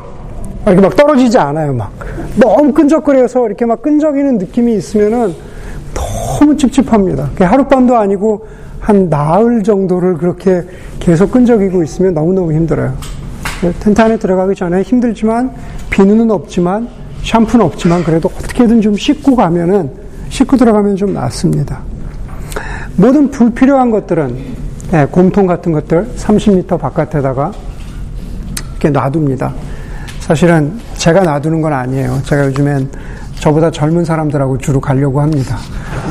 이렇게 0.66 0.82
막 0.82 0.96
떨어지지 0.96 1.38
않아요, 1.38 1.74
막. 1.74 1.94
너무 2.36 2.74
끈적거려서 2.74 3.46
이렇게 3.48 3.66
막 3.66 3.82
끈적이는 3.82 4.38
느낌이 4.40 4.74
있으면은 4.76 5.34
너무 6.40 6.56
찝찝합니다. 6.56 7.32
하룻밤도 7.38 7.98
아니고 7.98 8.48
한 8.80 9.10
나흘 9.10 9.62
정도를 9.62 10.18
그렇게 10.18 10.64
계속 11.00 11.32
끈적이고 11.32 11.84
있으면 11.84 12.14
너무너무 12.14 12.54
힘들어요. 12.54 12.96
텐트 13.82 14.02
안에 14.02 14.18
들어가기 14.18 14.56
전에 14.56 14.82
힘들지만 14.82 15.52
비누는 15.90 16.32
없지만 16.32 16.88
샴푸는 17.24 17.66
없지만 17.66 18.06
그래도 18.06 18.32
어떻게든 18.34 18.80
좀 18.80 18.96
씻고 18.96 19.36
가면은 19.36 19.92
씻고 20.30 20.56
들어가면 20.56 20.96
좀 20.96 21.14
낫습니다. 21.14 21.82
모든 22.96 23.30
불필요한 23.30 23.92
것들은 23.92 24.38
네, 24.92 25.06
곰통 25.06 25.46
같은 25.46 25.74
것들 25.74 26.08
30m 26.16 26.80
바깥에다가 26.80 27.52
이렇게 28.72 28.90
놔둡니다. 28.90 29.54
사실은 30.22 30.80
제가 30.96 31.22
놔두는 31.22 31.62
건 31.62 31.74
아니에요. 31.74 32.22
제가 32.24 32.46
요즘엔 32.46 32.90
저보다 33.40 33.72
젊은 33.72 34.04
사람들하고 34.06 34.58
주로 34.58 34.80
가려고 34.82 35.22
합니다. 35.22 35.58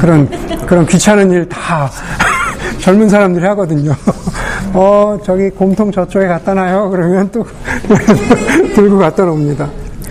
그런 0.00 0.28
그런 0.66 0.86
귀찮은 0.86 1.30
일 1.30 1.48
다 1.48 1.90
젊은 2.80 3.08
사람들이 3.08 3.44
하거든요. 3.46 3.92
어, 4.74 5.18
저기 5.24 5.50
곰통 5.50 5.90
저쪽에 5.90 6.26
갖다 6.26 6.54
놔요. 6.54 6.90
그러면 6.90 7.28
또 7.32 7.44
들고 8.74 8.98
갖다 8.98 9.24
놓습니다. 9.24 9.68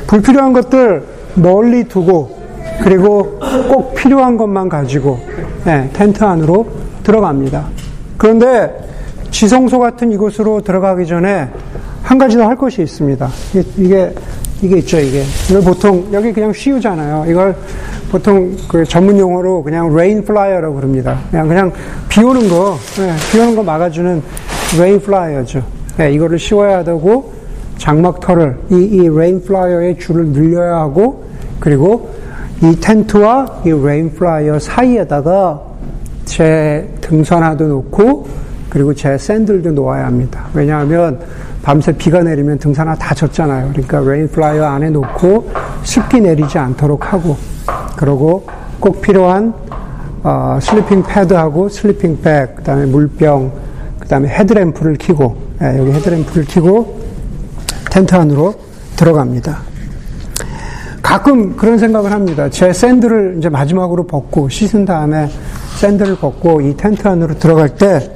불필요한 0.07 0.53
것들 0.53 1.03
멀리 1.35 1.83
두고 1.85 2.37
그리고 2.83 3.39
꼭 3.69 3.93
필요한 3.95 4.37
것만 4.37 4.69
가지고 4.69 5.19
네, 5.65 5.89
텐트 5.93 6.23
안으로 6.23 6.67
들어갑니다. 7.03 7.65
그런데 8.17 8.71
지성소 9.31 9.79
같은 9.79 10.11
이곳으로 10.11 10.61
들어가기 10.61 11.05
전에 11.07 11.49
한 12.03 12.17
가지 12.17 12.37
더 12.37 12.45
할 12.47 12.55
것이 12.55 12.81
있습니다. 12.81 13.27
이게 13.77 14.13
이게 14.61 14.77
있죠, 14.77 14.99
이게. 14.99 15.23
이걸 15.49 15.61
보통 15.61 16.07
여기 16.11 16.33
그냥 16.33 16.51
씌우잖아요. 16.51 17.25
이걸 17.29 17.55
보통 18.09 18.55
그 18.67 18.83
전문 18.85 19.19
용어로 19.19 19.63
그냥 19.63 19.95
rain 19.95 20.23
flyer라고 20.23 20.75
그럽니다. 20.75 21.19
그냥 21.29 21.47
그냥 21.47 21.71
비 22.09 22.23
오는 22.23 22.49
거, 22.49 22.77
네, 22.97 23.13
비 23.31 23.39
오는 23.39 23.55
거 23.55 23.61
막아주는 23.61 24.21
rain 24.79 24.99
flyer죠. 24.99 25.63
네, 25.97 26.11
이거를 26.13 26.39
씌워야 26.39 26.83
되고 26.83 27.33
장막터를 27.77 28.57
이, 28.71 28.75
이 28.75 29.09
rain 29.09 29.43
flyer의 29.43 29.99
줄을 29.99 30.27
늘려야 30.27 30.77
하고 30.77 31.25
그리고 31.59 32.09
이 32.63 32.75
텐트와 32.79 33.61
이 33.65 33.69
rain 33.69 34.11
flyer 34.13 34.57
사이에다가 34.57 35.61
제 36.25 36.89
등산화도 37.01 37.67
놓고 37.67 38.27
그리고 38.69 38.93
제 38.93 39.17
샌들도 39.17 39.71
놓아야 39.71 40.05
합니다. 40.05 40.47
왜냐하면 40.53 41.19
밤새 41.67 41.91
비가 41.91 42.23
내리면 42.23 42.59
등산화 42.59 42.95
다 42.95 43.13
젖잖아요. 43.13 43.73
그러니까 43.73 43.99
rain 43.99 44.29
flyer 44.29 44.63
안에 44.63 44.89
놓고 44.89 45.51
습기 45.83 46.21
내리지 46.21 46.57
않도록 46.57 47.11
하고 47.11 47.35
그리고 47.97 48.47
꼭 48.79 49.01
필요한 49.01 49.53
어, 50.23 50.57
sleeping 50.61 51.03
pad하고 51.03 51.67
sleeping 51.67 52.21
bag, 52.21 52.55
그 52.55 52.63
다음에 52.63 52.85
물병, 52.85 53.51
그 53.99 54.07
다음에 54.07 54.29
헤드램프를 54.29 54.95
켜고 54.97 55.35
예, 55.61 55.77
여기 55.77 55.91
헤드램프를 55.91 56.45
켜고 56.45 57.01
텐트 57.91 58.15
안으로 58.15 58.53
들어갑니다. 58.95 59.57
가끔 61.03 61.57
그런 61.57 61.77
생각을 61.77 62.13
합니다. 62.13 62.49
제 62.49 62.71
샌들을 62.71 63.35
이제 63.39 63.49
마지막으로 63.49 64.07
벗고 64.07 64.47
씻은 64.47 64.85
다음에 64.85 65.29
샌들을 65.81 66.15
벗고 66.15 66.61
이 66.61 66.77
텐트 66.77 67.05
안으로 67.05 67.37
들어갈 67.37 67.75
때 67.75 68.09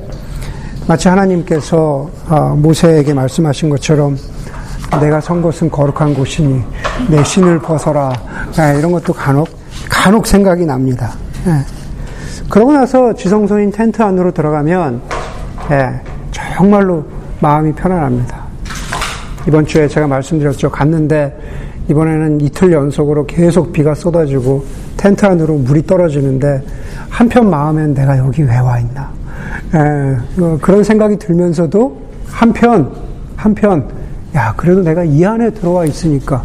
마치 0.88 1.07
하나님께서 1.07 2.09
어, 2.27 2.55
모세에게 2.57 3.13
말씀하신 3.13 3.69
것처럼 3.69 4.17
내가 5.00 5.21
선 5.21 5.41
곳은 5.41 5.69
거룩한 5.69 6.13
곳이니 6.13 6.61
내 7.09 7.23
신을 7.23 7.59
벗어라 7.59 8.11
예, 8.59 8.77
이런 8.77 8.91
것도 8.91 9.13
간혹 9.13 9.47
간혹 9.89 10.27
생각이 10.27 10.65
납니다. 10.65 11.13
예. 11.47 11.51
그러고 12.50 12.73
나서 12.73 13.13
지성소인 13.13 13.71
텐트 13.71 14.01
안으로 14.01 14.31
들어가면 14.31 15.01
정말로 16.31 17.05
마음이 17.39 17.71
편안합니다. 17.73 18.41
이번 19.47 19.65
주에 19.65 19.88
제가 19.88 20.07
말씀드렸죠. 20.07 20.69
갔는데 20.69 21.38
이번에는 21.89 22.41
이틀 22.41 22.71
연속으로 22.73 23.25
계속 23.25 23.71
비가 23.71 23.95
쏟아지고 23.95 24.65
텐트 24.97 25.25
안으로 25.25 25.55
물이 25.55 25.85
떨어지는데 25.88 26.61
한편 27.09 27.50
마음엔 27.50 27.93
내가 27.93 28.17
여기 28.17 28.43
왜 28.43 28.57
와 28.59 28.79
있나. 28.79 29.09
에, 29.74 30.42
어, 30.42 30.58
그런 30.62 30.84
생각이 30.84 31.18
들면서도 31.18 32.01
한편, 32.28 32.92
한편, 33.36 33.90
야, 34.36 34.54
그래도 34.58 34.82
내가 34.82 35.04
이 35.04 35.24
안에 35.24 35.51
들어와 35.51 35.86
있으니까, 35.86 36.44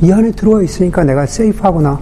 이 0.00 0.10
안에 0.10 0.32
들어와 0.32 0.62
있으니까 0.62 1.04
내가 1.04 1.26
세이프하구나. 1.26 1.98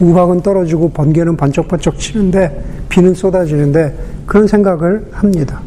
우박은 0.00 0.42
떨어지고 0.42 0.90
번개는 0.90 1.36
번쩍번쩍 1.36 1.98
치는데 1.98 2.62
비는 2.88 3.14
쏟아지는데 3.14 3.96
그런 4.26 4.46
생각을 4.46 5.08
합니다. 5.12 5.60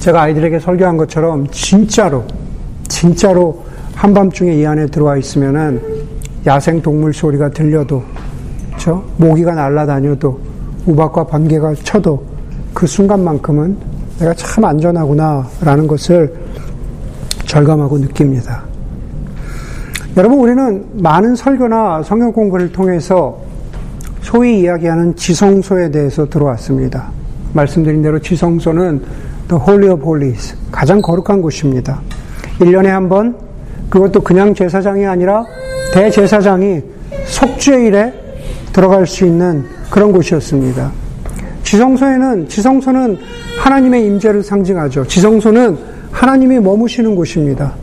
제가 0.00 0.22
아이들에게 0.22 0.58
설교한 0.58 0.96
것처럼 0.96 1.46
진짜로, 1.50 2.24
진짜로 2.88 3.64
한밤중에 3.94 4.54
이 4.54 4.66
안에 4.66 4.86
들어와 4.86 5.16
있으면은 5.16 5.80
야생 6.46 6.80
동물 6.80 7.12
소리가 7.12 7.50
들려도, 7.50 8.02
저 8.78 9.04
모기가 9.18 9.54
날아다녀도, 9.54 10.40
우박과 10.86 11.26
번개가 11.26 11.74
쳐도 11.84 12.29
그 12.80 12.86
순간만큼은 12.86 13.76
내가 14.20 14.32
참 14.32 14.64
안전하구나라는 14.64 15.86
것을 15.86 16.34
절감하고 17.44 17.98
느낍니다. 17.98 18.62
여러분, 20.16 20.38
우리는 20.38 20.86
많은 20.94 21.36
설교나 21.36 22.02
성경 22.02 22.32
공부를 22.32 22.72
통해서 22.72 23.38
소위 24.22 24.60
이야기하는 24.60 25.14
지성소에 25.14 25.90
대해서 25.90 26.26
들어왔습니다. 26.26 27.10
말씀드린 27.52 28.00
대로 28.00 28.18
지성소는 28.18 29.04
The 29.48 29.62
Holy 29.62 29.92
of 29.92 30.02
Holies, 30.02 30.56
가장 30.72 31.02
거룩한 31.02 31.42
곳입니다. 31.42 32.00
1년에 32.60 32.86
한 32.86 33.10
번, 33.10 33.36
그것도 33.90 34.22
그냥 34.22 34.54
제사장이 34.54 35.04
아니라 35.04 35.44
대제사장이 35.92 36.80
속죄일에 37.26 38.14
들어갈 38.72 39.06
수 39.06 39.26
있는 39.26 39.66
그런 39.90 40.12
곳이었습니다. 40.12 41.09
지성소에는 41.70 42.48
지성소는 42.48 43.16
하나님의 43.60 44.04
임재를 44.04 44.42
상징하죠. 44.42 45.06
지성소는 45.06 45.78
하나님이 46.10 46.58
머무시는 46.58 47.14
곳입니다. 47.14 47.74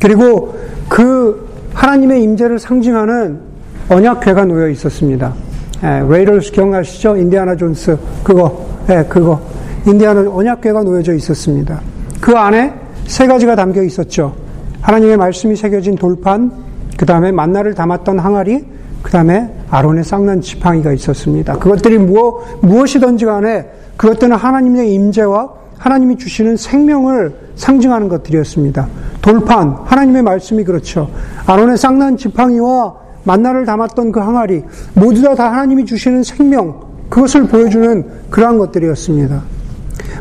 그리고 0.00 0.56
그 0.88 1.48
하나님의 1.74 2.22
임재를 2.22 2.60
상징하는 2.60 3.40
언약궤가 3.88 4.44
놓여 4.44 4.68
있었습니다. 4.68 5.34
예, 5.82 6.06
레이더스 6.08 6.52
기억나시죠? 6.52 7.16
인디아나 7.16 7.56
존스 7.56 7.98
그거, 8.22 8.64
예, 8.88 9.04
그거 9.08 9.40
인디아나 9.88 10.30
언약궤가 10.30 10.84
놓여져 10.84 11.14
있었습니다. 11.14 11.80
그 12.20 12.36
안에 12.36 12.72
세 13.06 13.26
가지가 13.26 13.56
담겨 13.56 13.82
있었죠. 13.82 14.36
하나님의 14.82 15.16
말씀이 15.16 15.56
새겨진 15.56 15.96
돌판, 15.96 16.52
그 16.96 17.04
다음에 17.04 17.32
만나를 17.32 17.74
담았던 17.74 18.20
항아리, 18.20 18.64
그 19.02 19.10
다음에 19.10 19.52
아론의 19.70 20.04
쌍난 20.04 20.40
지팡이가 20.40 20.92
있었습니다. 20.92 21.58
그것들이 21.58 21.98
무엇, 21.98 22.60
무엇이든지 22.62 23.24
간에 23.24 23.68
그것들은 23.96 24.36
하나님의 24.36 24.92
임재와 24.94 25.50
하나님이 25.78 26.16
주시는 26.16 26.56
생명을 26.56 27.34
상징하는 27.56 28.08
것들이었습니다. 28.08 28.86
돌판, 29.20 29.78
하나님의 29.84 30.22
말씀이 30.22 30.64
그렇죠. 30.64 31.10
아론의 31.46 31.76
쌍난 31.76 32.16
지팡이와 32.16 32.94
만나를 33.24 33.64
담았던 33.64 34.12
그 34.12 34.20
항아리, 34.20 34.62
모두 34.94 35.22
다, 35.22 35.34
다 35.34 35.50
하나님이 35.52 35.84
주시는 35.84 36.22
생명, 36.22 36.80
그것을 37.08 37.46
보여주는 37.46 38.04
그러한 38.30 38.58
것들이었습니다. 38.58 39.42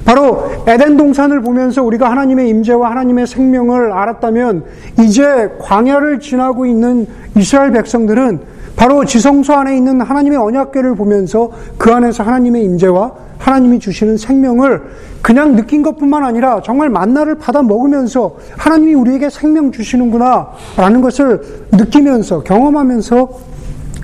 바로 0.05 0.51
에덴 0.67 0.97
동산을 0.97 1.41
보면서 1.41 1.83
우리가 1.83 2.09
하나님의 2.09 2.50
임재와 2.50 2.89
하나님의 2.91 3.27
생명을 3.27 3.91
알았다면 3.91 4.63
이제 5.00 5.51
광야를 5.59 6.19
지나고 6.19 6.65
있는 6.65 7.07
이스라엘 7.35 7.71
백성들은 7.71 8.39
바로 8.75 9.05
지성소 9.05 9.53
안에 9.53 9.75
있는 9.75 10.01
하나님의 10.01 10.37
언약궤를 10.37 10.95
보면서 10.95 11.51
그 11.77 11.91
안에서 11.91 12.24
하나님의 12.24 12.63
임재와 12.63 13.11
하나님이 13.37 13.79
주시는 13.79 14.17
생명을 14.17 14.81
그냥 15.22 15.55
느낀 15.55 15.81
것뿐만 15.81 16.24
아니라 16.24 16.61
정말 16.63 16.89
만나를 16.89 17.35
받아 17.35 17.61
먹으면서 17.61 18.35
하나님이 18.57 18.93
우리에게 18.93 19.29
생명 19.29 19.72
주시는구나 19.72 20.50
라는 20.77 21.01
것을 21.01 21.41
느끼면서 21.72 22.43
경험하면서 22.43 23.29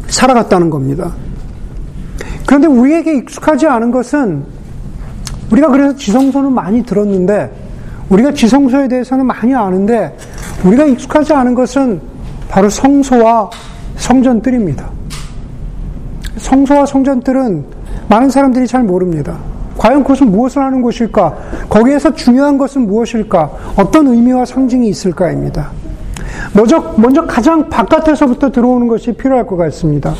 살아갔다는 0.08 0.70
겁니다. 0.70 1.14
그런데 2.46 2.68
우리에게 2.68 3.18
익숙하지 3.18 3.68
않은 3.68 3.92
것은 3.92 4.44
우리가 5.52 5.70
그래서 5.70 5.96
지성소는 5.96 6.54
많이 6.54 6.84
들었는데 6.84 7.52
우리가 8.10 8.34
지성소에 8.34 8.88
대해서는 8.88 9.26
많이 9.26 9.54
아는데 9.54 10.16
우리가 10.64 10.86
익숙하지 10.86 11.34
않은 11.34 11.56
것은 11.56 12.02
바로 12.50 12.70
성소와 12.70 13.50
성전들입니다. 13.98 14.90
성소와 16.38 16.86
성전들은 16.86 17.66
많은 18.10 18.30
사람들이 18.30 18.68
잘 18.68 18.84
모릅니다. 18.84 19.38
과연 19.78 20.04
그것은 20.04 20.32
무엇을 20.32 20.62
하는 20.62 20.82
곳일까? 20.82 21.36
거기에서 21.70 22.14
중요한 22.16 22.58
것은 22.58 22.88
무엇일까? 22.88 23.52
어떤 23.76 24.08
의미와 24.08 24.46
상징이 24.46 24.88
있을까입니다. 24.90 25.70
먼저, 26.54 26.94
먼저 26.98 27.26
가장 27.26 27.70
바깥에서부터 27.70 28.52
들어오는 28.52 28.88
것이 28.88 29.12
필요할 29.12 29.46
것 29.46 29.58
같습니다. 29.58 30.14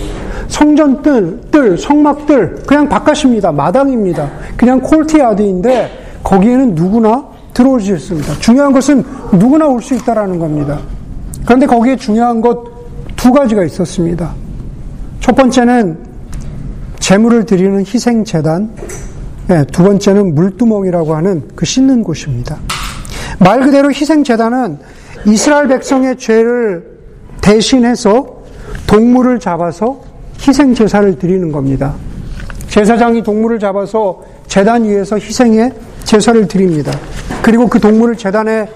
성전들, 0.48 1.42
뜰, 1.52 1.78
성막들, 1.78 2.64
그냥 2.68 2.88
바깥입니다. 2.88 3.52
마당입니다. 3.52 4.30
그냥 4.56 4.80
콜티야드인데, 4.82 5.90
거기에는 6.24 6.76
누구나 6.76 7.26
들어올 7.54 7.82
수 7.82 7.94
있습니다. 7.94 8.34
중요한 8.40 8.72
것은 8.72 9.04
누구나 9.34 9.68
올 9.68 9.82
수 9.82 9.96
있다라는 9.96 10.40
겁니다. 10.40 10.80
그런데 11.46 11.66
거기에 11.66 11.96
중요한 11.96 12.42
것 12.42 12.77
두 13.28 13.34
가지가 13.34 13.66
있었습니다. 13.66 14.34
첫 15.20 15.36
번째는 15.36 15.98
재물을 16.98 17.46
드리는 17.46 17.78
희생 17.86 18.24
재단, 18.24 18.72
네, 19.48 19.66
두 19.66 19.84
번째는 19.84 20.34
물두멍이라고 20.34 21.14
하는 21.14 21.44
그 21.54 21.66
씻는 21.66 22.04
곳입니다. 22.04 22.58
말 23.38 23.60
그대로 23.60 23.90
희생 23.92 24.24
재단은 24.24 24.78
이스라엘 25.26 25.68
백성의 25.68 26.18
죄를 26.18 26.86
대신해서 27.42 28.44
동물을 28.88 29.42
잡아서 29.42 30.00
희생 30.40 30.74
제사를 30.74 31.20
드리는 31.20 31.52
겁니다. 31.52 31.96
제사장이 32.70 33.24
동물을 33.24 33.60
잡아서 33.60 34.24
재단 34.48 34.86
위에서 34.86 35.18
희생의 35.18 35.74
제사를 36.06 36.48
드립니다. 36.48 36.98
그리고 37.42 37.68
그 37.68 37.78
동물을 37.78 38.16
재단에 38.16 38.70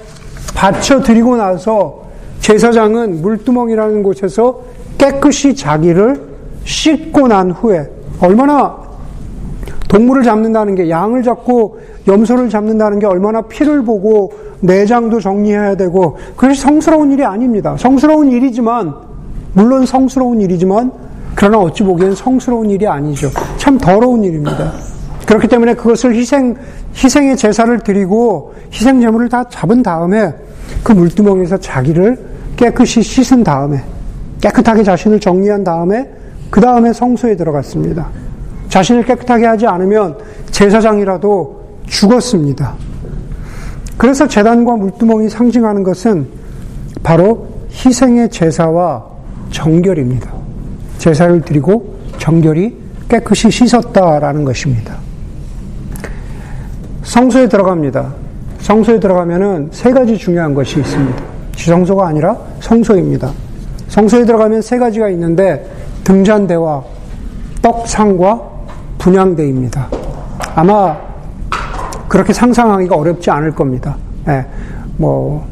바쳐 0.54 1.02
드리고 1.02 1.38
나서 1.38 2.11
제사장은 2.42 3.22
물두멍이라는 3.22 4.04
곳에서 4.04 4.62
깨끗이 4.98 5.56
자기를 5.56 6.22
씻고 6.66 7.28
난 7.28 7.52
후에 7.52 7.90
얼마나 8.20 8.78
동물을 9.88 10.24
잡는다는 10.24 10.76
게 10.76 10.90
양을 10.90 11.24
잡고 11.24 11.80
염소를 12.08 12.50
잡는다는 12.50 13.00
게 13.00 13.06
얼마나 13.06 13.42
피를 13.42 13.84
보고 13.84 14.32
내장도 14.62 15.20
정리해야 15.20 15.76
되고 15.76 16.18
그것이 16.36 16.62
성스러운 16.62 17.12
일이 17.12 17.24
아닙니다. 17.24 17.76
성스러운 17.78 18.32
일이지만 18.32 18.94
물론 19.54 19.86
성스러운 19.86 20.40
일이지만 20.42 20.92
그러나 21.36 21.60
어찌 21.60 21.84
보기엔 21.84 22.16
성스러운 22.16 22.70
일이 22.70 22.88
아니죠. 22.88 23.30
참 23.58 23.78
더러운 23.78 24.24
일입니다. 24.24 24.72
그렇기 25.26 25.48
때문에 25.48 25.74
그것을 25.76 26.16
희생 26.16 26.56
희생의 26.96 27.38
제사를 27.38 27.78
드리고 27.80 28.54
희생 28.72 29.02
제물을 29.02 29.30
다 29.30 29.44
잡은 29.50 29.82
다음에 29.82 30.34
그 30.84 30.92
물두멍에서 30.92 31.58
자기를 31.58 32.31
깨끗이 32.56 33.02
씻은 33.02 33.44
다음에 33.44 33.84
깨끗하게 34.42 34.84
자신을 34.84 35.20
정리한 35.20 35.64
다음에 35.64 36.10
그 36.50 36.60
다음에 36.60 36.92
성소에 36.92 37.36
들어갔습니다. 37.36 38.10
자신을 38.70 39.04
깨끗하게 39.04 39.46
하지 39.46 39.68
않으면 39.68 40.18
제사장이라도 40.52 41.62
죽었습니다. 41.88 42.76
그래서 43.98 44.28
재단과 44.28 44.76
물두멍이 44.76 45.30
상징하는 45.30 45.84
것은 45.84 46.28
바로 47.04 47.50
희생의 47.72 48.30
제사와 48.30 49.06
정결입니다. 49.52 50.32
제사를 50.98 51.42
드리고 51.42 51.96
정결이 52.18 52.78
깨끗이 53.10 53.52
씻었다라는 53.52 54.46
것입니다. 54.46 54.96
성소에 57.04 57.50
들어갑니다. 57.50 58.14
성소에 58.60 59.00
들어가면은 59.00 59.70
세 59.72 59.92
가지 59.92 60.18
중요한 60.18 60.54
것이 60.54 60.80
있습니다. 60.80 61.31
지성소가 61.62 62.08
아니라 62.08 62.36
성소입니다. 62.60 63.32
성소에 63.88 64.26
들어가면 64.26 64.64
세 64.64 64.80
가지가 64.80 65.10
있는데 65.10 65.70
등잔대와 66.04 66.84
떡상과 67.62 68.42
분양대입니다. 68.98 69.88
아마 70.56 70.98
그렇게 72.08 72.34
상상하기가 72.34 72.96
어렵지 72.96 73.30
않을 73.30 73.52
겁니다. 73.52 73.96
예, 74.28 74.44
뭐 74.98 75.46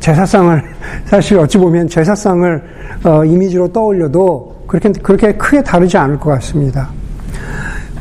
제사상을 0.00 0.62
사실 1.06 1.38
어찌 1.38 1.56
보면 1.56 1.88
제사상을 1.88 2.62
어, 3.04 3.24
이미지로 3.24 3.72
떠올려도 3.72 4.64
그렇게 4.66 4.92
그렇게 4.92 5.32
크게 5.32 5.62
다르지 5.62 5.96
않을 5.96 6.18
것 6.18 6.30
같습니다. 6.32 6.90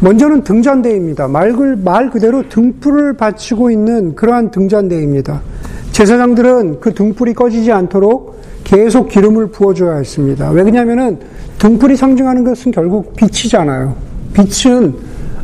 먼저는 0.01 0.43
등잔대입니다. 0.43 1.29
말, 1.29 1.53
말 1.77 2.09
그대로 2.09 2.49
등불을 2.49 3.15
받치고 3.15 3.71
있는 3.71 4.13
그러한 4.13 4.51
등잔대입니다. 4.51 5.41
제사장들은 5.95 6.81
그 6.81 6.93
등불이 6.93 7.33
꺼지지 7.33 7.71
않도록 7.71 8.41
계속 8.65 9.07
기름을 9.07 9.47
부어줘야 9.47 9.95
했습니다. 9.95 10.49
왜 10.49 10.61
그러냐면은 10.63 11.19
등불이 11.57 11.95
상징하는 11.95 12.43
것은 12.43 12.73
결국 12.73 13.15
빛이잖아요. 13.15 13.95
빛은 14.33 14.93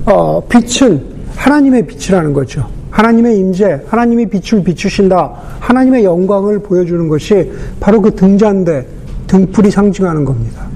어, 0.07 0.43
빛은 0.49 1.05
하나님의 1.37 1.87
빛이라는 1.87 2.33
거죠. 2.33 2.67
하나님의 2.89 3.39
임재, 3.39 3.83
하나님이 3.87 4.25
빛을 4.25 4.61
비추신다. 4.65 5.31
하나님의 5.61 6.03
영광을 6.03 6.59
보여주는 6.59 7.07
것이 7.07 7.49
바로 7.79 8.01
그 8.01 8.13
등잔대, 8.13 8.85
등불이 9.27 9.71
상징하는 9.71 10.25
겁니다. 10.25 10.67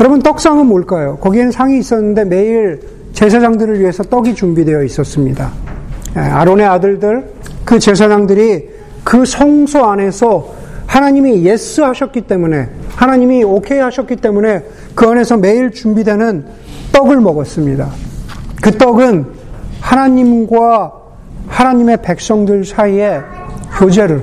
여러분 0.00 0.20
떡상은 0.20 0.66
뭘까요? 0.66 1.18
거기에는 1.20 1.52
상이 1.52 1.78
있었는데 1.78 2.24
매일 2.24 2.80
제사장들을 3.12 3.78
위해서 3.78 4.02
떡이 4.02 4.34
준비되어 4.34 4.82
있었습니다. 4.82 5.63
예, 6.16 6.20
아론의 6.20 6.66
아들들, 6.66 7.24
그 7.64 7.78
제사장들이 7.78 8.68
그 9.02 9.24
성소 9.24 9.84
안에서 9.84 10.54
하나님이 10.86 11.44
yes 11.44 11.80
하셨기 11.80 12.22
때문에, 12.22 12.68
하나님이 12.96 13.42
오케이 13.42 13.78
하셨기 13.78 14.16
때문에 14.16 14.62
그 14.94 15.08
안에서 15.08 15.36
매일 15.36 15.72
준비되는 15.72 16.44
떡을 16.92 17.20
먹었습니다. 17.20 17.90
그 18.62 18.70
떡은 18.78 19.26
하나님과 19.80 20.92
하나님의 21.48 21.98
백성들 22.02 22.64
사이에 22.64 23.20
교제를, 23.78 24.22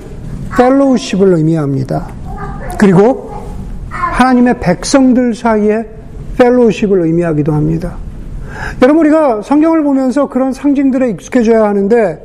fellowship을 0.57 1.33
의미합니다. 1.33 2.07
그리고 2.77 3.31
하나님의 3.89 4.59
백성들 4.59 5.35
사이에 5.35 5.85
fellowship을 6.37 7.01
의미하기도 7.01 7.53
합니다. 7.53 7.97
여러분 8.81 9.05
우리가 9.05 9.41
성경을 9.41 9.83
보면서 9.83 10.27
그런 10.27 10.53
상징들에 10.53 11.09
익숙해져야 11.11 11.63
하는데 11.63 12.19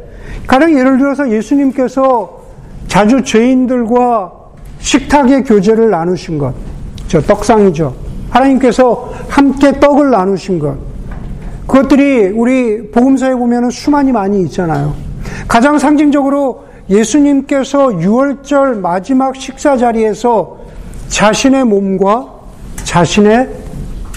가령 0.47 0.79
예를 0.79 0.99
들어서 0.99 1.31
예수님께서 1.31 2.43
자주 2.89 3.23
죄인들과 3.23 4.33
식탁의 4.79 5.45
교제를 5.45 5.91
나누신 5.91 6.39
것, 6.39 6.55
저 7.09 7.21
떡상이죠. 7.21 7.95
하나님께서 8.31 9.13
함께 9.29 9.79
떡을 9.81 10.11
나누신 10.11 10.59
것. 10.59 10.77
그것들이 11.67 12.29
우리 12.29 12.91
복음서에 12.91 13.35
보면 13.35 13.71
수많이 13.71 14.13
많이 14.13 14.43
있잖아요. 14.43 14.95
가장 15.49 15.79
상징적으로 15.79 16.65
예수님께서 16.89 17.89
6월절 17.89 18.79
마지막 18.79 19.35
식사 19.35 19.77
자리에서 19.77 20.59
자신의 21.09 21.65
몸과 21.65 22.27
자신의 22.85 23.49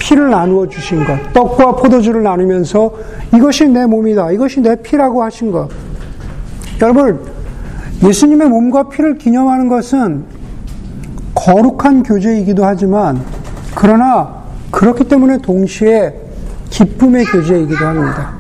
피를 0.10 0.32
나누어 0.32 0.68
주신 0.68 1.06
것, 1.06 1.34
떡과 1.34 1.76
포도주를 1.76 2.24
나누면서 2.24 2.92
이것이 3.36 3.68
내 3.68 3.86
몸이다, 3.86 4.32
이것이 4.32 4.60
내 4.60 4.76
피라고 4.76 5.22
하신 5.22 5.52
것. 5.52 5.70
여러분, 6.82 7.20
예수님의 8.04 8.50
몸과 8.50 8.90
피를 8.90 9.20
기념하는 9.20 9.68
것은 9.68 10.24
거룩한 11.36 12.02
교제이기도 12.02 12.66
하지만, 12.66 13.22
그러나 13.76 14.46
그렇기 14.72 15.04
때문에 15.04 15.38
동시에 15.44 16.16
기쁨의 16.72 17.26
교제이기도 17.26 17.86
합니다. 17.86 18.34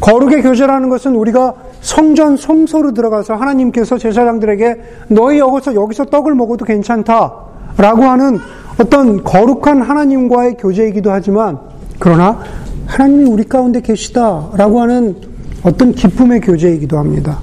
거룩의 0.00 0.42
교제라는 0.42 0.88
것은 0.88 1.14
우리가 1.14 1.52
성전 1.82 2.38
성소로 2.38 2.94
들어가서 2.94 3.34
하나님께서 3.34 3.98
제사장들에게 3.98 4.80
너희 5.08 5.40
여기서 5.40 5.74
여기서 5.74 6.06
떡을 6.06 6.34
먹어도 6.34 6.64
괜찮다라고 6.64 8.02
하는 8.04 8.38
어떤 8.78 9.22
거룩한 9.22 9.82
하나님과의 9.82 10.56
교제이기도 10.58 11.10
하지만 11.10 11.58
그러나 11.98 12.38
하나님이 12.86 13.24
우리 13.24 13.44
가운데 13.44 13.80
계시다라고 13.80 14.80
하는 14.80 15.16
어떤 15.62 15.92
기쁨의 15.92 16.40
교제이기도 16.40 16.98
합니다. 16.98 17.38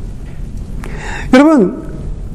여러분 1.34 1.84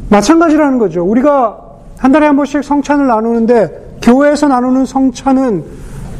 마찬가지라는 0.08 0.78
거죠. 0.78 1.04
우리가 1.04 1.58
한 1.98 2.12
달에 2.12 2.26
한 2.26 2.36
번씩 2.36 2.62
성찬을 2.62 3.06
나누는데 3.06 3.98
교회에서 4.02 4.48
나누는 4.48 4.84
성찬은 4.84 5.64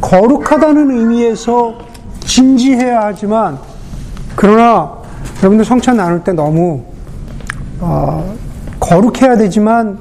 거룩하다는 0.01 0.91
의미에서 0.91 1.75
진지해야 2.21 3.03
하지만 3.03 3.59
그러나 4.37 4.93
여러분들 5.39 5.65
성찬 5.65 5.97
나눌 5.97 6.23
때 6.25 6.33
너무 6.33 6.83
어, 7.81 8.35
거룩해야 8.81 9.37
되지만 9.37 9.99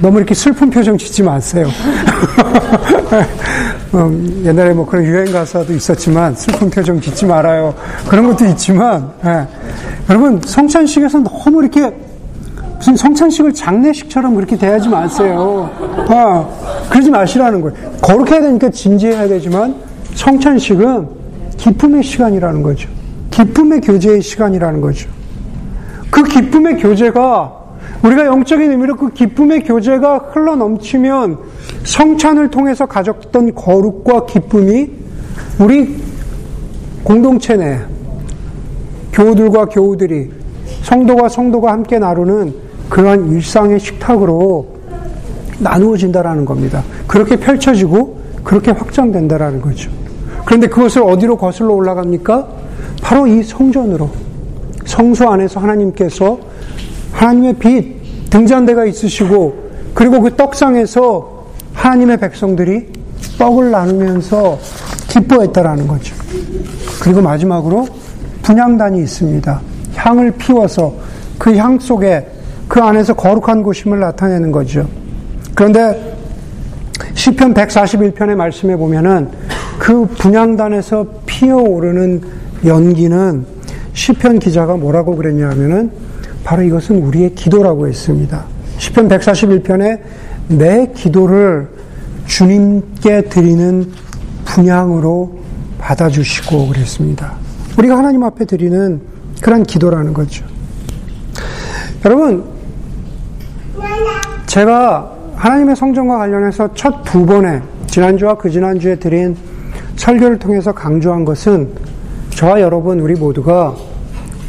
너무 0.00 0.18
이렇게 0.18 0.34
슬픈 0.34 0.70
표정 0.70 0.98
짓지 0.98 1.22
마세요. 1.22 1.68
음, 3.94 4.42
옛날에 4.44 4.72
뭐 4.72 4.84
그런 4.84 5.04
유행 5.04 5.32
가사도 5.32 5.72
있었지만 5.72 6.34
슬픈 6.34 6.68
표정 6.68 7.00
짓지 7.00 7.26
말아요. 7.26 7.74
그런 8.08 8.28
것도 8.28 8.44
있지만 8.46 9.10
예. 9.24 9.46
여러분 10.10 10.40
성찬식에서 10.44 11.20
너무 11.20 11.62
이렇게 11.62 11.94
무슨 12.76 12.96
성찬식을 12.96 13.54
장례식처럼 13.54 14.34
그렇게 14.34 14.58
대하지 14.58 14.88
마세요. 14.88 15.70
어, 16.10 16.86
그러지 16.90 17.10
마시라는 17.10 17.60
거예요. 17.60 17.76
거룩해야 18.02 18.40
되니까 18.40 18.70
진지해야 18.70 19.28
되지만 19.28 19.76
성찬식은 20.14 21.08
기쁨의 21.56 22.02
시간이라는 22.02 22.62
거죠. 22.62 22.88
기쁨의 23.30 23.80
교제의 23.80 24.22
시간이라는 24.22 24.80
거죠. 24.80 25.08
그 26.10 26.24
기쁨의 26.24 26.78
교제가 26.78 27.63
우리가 28.04 28.26
영적인 28.26 28.70
의미로 28.70 28.96
그 28.96 29.10
기쁨의 29.10 29.64
교제가 29.64 30.30
흘러 30.32 30.56
넘치면 30.56 31.38
성찬을 31.84 32.50
통해서 32.50 32.84
가졌던 32.84 33.54
거룩과 33.54 34.26
기쁨이 34.26 34.90
우리 35.58 35.96
공동체 37.02 37.56
내 37.56 37.80
교우들과 39.12 39.66
교우들이 39.66 40.30
성도가 40.82 41.28
성도가 41.28 41.72
함께 41.72 41.98
나누는 41.98 42.54
그러한 42.90 43.30
일상의 43.32 43.80
식탁으로 43.80 44.74
나누어진다라는 45.60 46.44
겁니다. 46.44 46.82
그렇게 47.06 47.36
펼쳐지고 47.36 48.18
그렇게 48.42 48.70
확장된다라는 48.70 49.62
거죠. 49.62 49.90
그런데 50.44 50.66
그것을 50.66 51.02
어디로 51.02 51.36
거슬러 51.38 51.72
올라갑니까? 51.72 52.48
바로 53.02 53.26
이 53.26 53.42
성전으로 53.42 54.10
성소 54.84 55.30
안에서 55.30 55.60
하나님께서 55.60 56.38
하나님의 57.12 57.54
빛 57.54 57.93
등잔 58.34 58.66
대가 58.66 58.84
있으시고 58.84 59.70
그리고 59.94 60.20
그 60.20 60.34
떡상에서 60.34 61.44
하나님의 61.72 62.16
백성들이 62.16 62.88
떡을 63.38 63.70
나누면서 63.70 64.58
기뻐했다라는 65.06 65.86
거죠. 65.86 66.16
그리고 67.00 67.22
마지막으로 67.22 67.86
분향단이 68.42 68.98
있습니다. 68.98 69.60
향을 69.94 70.32
피워서 70.32 70.92
그 71.38 71.54
향 71.54 71.78
속에 71.78 72.26
그 72.66 72.80
안에서 72.80 73.14
거룩한 73.14 73.62
곳임을 73.62 74.00
나타내는 74.00 74.50
거죠. 74.50 74.88
그런데 75.54 76.16
시편 77.14 77.54
141편의 77.54 78.34
말씀에 78.34 78.74
보면은 78.74 79.28
그 79.78 80.06
분향단에서 80.06 81.06
피어오르는 81.26 82.22
연기는 82.66 83.46
시편 83.92 84.40
기자가 84.40 84.74
뭐라고 84.74 85.14
그랬냐면은 85.14 85.92
바로 86.44 86.62
이것은 86.62 87.02
우리의 87.02 87.34
기도라고 87.34 87.88
했습니다. 87.88 88.44
시편 88.78 89.08
141편에 89.08 90.00
내 90.48 90.92
기도를 90.94 91.68
주님께 92.26 93.22
드리는 93.22 93.90
분향으로 94.44 95.38
받아주시고 95.78 96.68
그랬습니다. 96.68 97.32
우리가 97.78 97.96
하나님 97.98 98.22
앞에 98.22 98.44
드리는 98.44 99.00
그런 99.40 99.62
기도라는 99.62 100.12
거죠. 100.12 100.44
여러분, 102.04 102.44
제가 104.46 105.12
하나님의 105.36 105.76
성전과 105.76 106.18
관련해서 106.18 106.72
첫 106.74 107.02
두 107.04 107.26
번에 107.26 107.60
지난주와 107.86 108.36
그 108.36 108.50
지난주에 108.50 108.96
드린 108.96 109.36
설교를 109.96 110.38
통해서 110.38 110.72
강조한 110.72 111.24
것은 111.24 111.70
저와 112.30 112.60
여러분 112.60 113.00
우리 113.00 113.14
모두가 113.14 113.74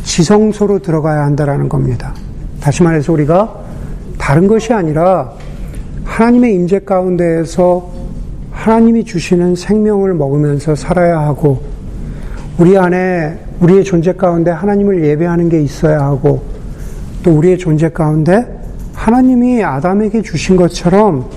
지성소로 0.05 0.79
들어가야 0.79 1.23
한다라는 1.23 1.67
겁니다. 1.67 2.13
다시 2.61 2.83
말해서 2.83 3.11
우리가 3.11 3.53
다른 4.17 4.47
것이 4.47 4.71
아니라 4.71 5.31
하나님의 6.05 6.53
임재 6.55 6.79
가운데에서 6.79 7.91
하나님이 8.51 9.03
주시는 9.03 9.55
생명을 9.55 10.13
먹으면서 10.13 10.75
살아야 10.75 11.19
하고 11.19 11.61
우리 12.57 12.77
안에 12.77 13.37
우리의 13.59 13.83
존재 13.83 14.13
가운데 14.13 14.51
하나님을 14.51 15.03
예배하는 15.03 15.49
게 15.49 15.61
있어야 15.61 16.01
하고 16.01 16.43
또 17.21 17.31
우리의 17.31 17.57
존재 17.57 17.89
가운데 17.89 18.45
하나님이 18.93 19.63
아담에게 19.63 20.21
주신 20.21 20.55
것처럼 20.55 21.29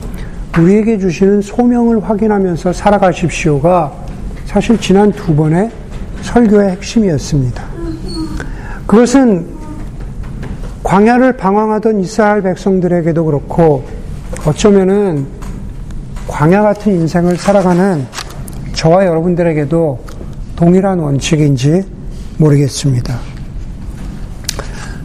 우리에게 0.58 0.98
주시는 0.98 1.42
소명을 1.42 2.08
확인하면서 2.08 2.72
살아가십시오가 2.72 3.92
사실 4.44 4.78
지난 4.78 5.10
두 5.12 5.34
번의 5.34 5.70
설교의 6.22 6.70
핵심이었습니다. 6.70 7.77
그것은 8.88 9.46
광야를 10.82 11.36
방황하던 11.36 12.00
이스라엘 12.00 12.40
백성들에게도 12.40 13.22
그렇고 13.22 13.84
어쩌면은 14.46 15.26
광야 16.26 16.62
같은 16.62 16.94
인생을 16.94 17.36
살아가는 17.36 18.06
저와 18.72 19.04
여러분들에게도 19.04 19.98
동일한 20.56 21.00
원칙인지 21.00 21.82
모르겠습니다. 22.38 23.18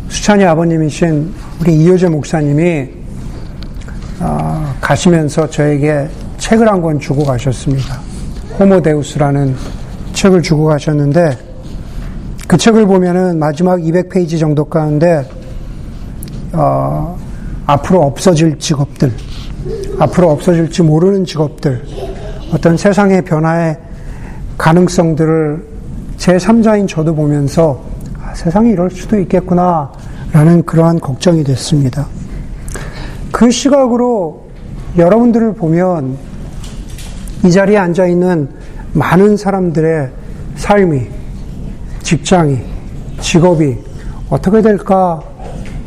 수찬이 0.07 0.45
아버님이신 0.45 1.33
우리 1.59 1.75
이효재 1.75 2.07
목사님이 2.07 2.87
어, 4.21 4.75
가시면서 4.79 5.49
저에게 5.49 6.07
책을 6.37 6.69
한 6.69 6.81
권 6.81 6.99
주고 7.01 7.25
가셨습니다. 7.25 7.99
호모데우스라는 8.57 9.53
책을 10.13 10.41
주고 10.41 10.65
가셨는데 10.67 11.52
그 12.47 12.57
책을 12.57 12.85
보면은 12.85 13.39
마지막 13.39 13.79
200페이지 13.79 14.39
정도 14.39 14.65
가운데 14.65 15.27
어, 16.51 17.17
앞으로 17.65 18.01
없어질 18.03 18.59
직업들, 18.59 19.11
앞으로 19.97 20.31
없어질지 20.31 20.83
모르는 20.83 21.25
직업들, 21.25 21.83
어떤 22.53 22.77
세상의 22.77 23.23
변화의 23.23 23.77
가능성들을 24.57 25.65
제 26.17 26.37
3자인 26.37 26.87
저도 26.87 27.15
보면서 27.15 27.81
아, 28.21 28.33
세상이 28.33 28.71
이럴 28.71 28.91
수도 28.91 29.19
있겠구나 29.19 29.91
라는 30.31 30.63
그러한 30.63 30.99
걱정이 30.99 31.43
됐습니다. 31.43 32.07
그 33.31 33.49
시각으로 33.49 34.47
여러분들을 34.97 35.53
보면 35.53 36.17
이 37.45 37.51
자리에 37.51 37.77
앉아 37.77 38.05
있는 38.05 38.49
많은 38.93 39.37
사람들의 39.37 40.09
삶이, 40.55 41.07
직장이, 42.03 42.59
직업이 43.19 43.77
어떻게 44.29 44.61
될까 44.61 45.21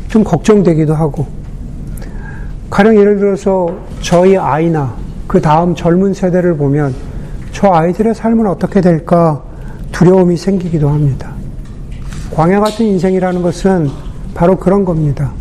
좀 0.07 0.23
걱정되기도 0.23 0.93
하고, 0.93 1.25
가령 2.69 2.97
예를 2.97 3.17
들어서 3.17 3.73
저희 4.01 4.35
아이나 4.37 4.93
그 5.27 5.41
다음 5.41 5.73
젊은 5.75 6.13
세대를 6.13 6.57
보면 6.57 6.93
저 7.51 7.71
아이들의 7.71 8.13
삶은 8.13 8.45
어떻게 8.47 8.81
될까 8.81 9.41
두려움이 9.91 10.37
생기기도 10.37 10.89
합니다. 10.89 11.31
광야 12.35 12.59
같은 12.59 12.85
인생이라는 12.85 13.41
것은 13.41 13.89
바로 14.33 14.57
그런 14.57 14.85
겁니다. 14.85 15.31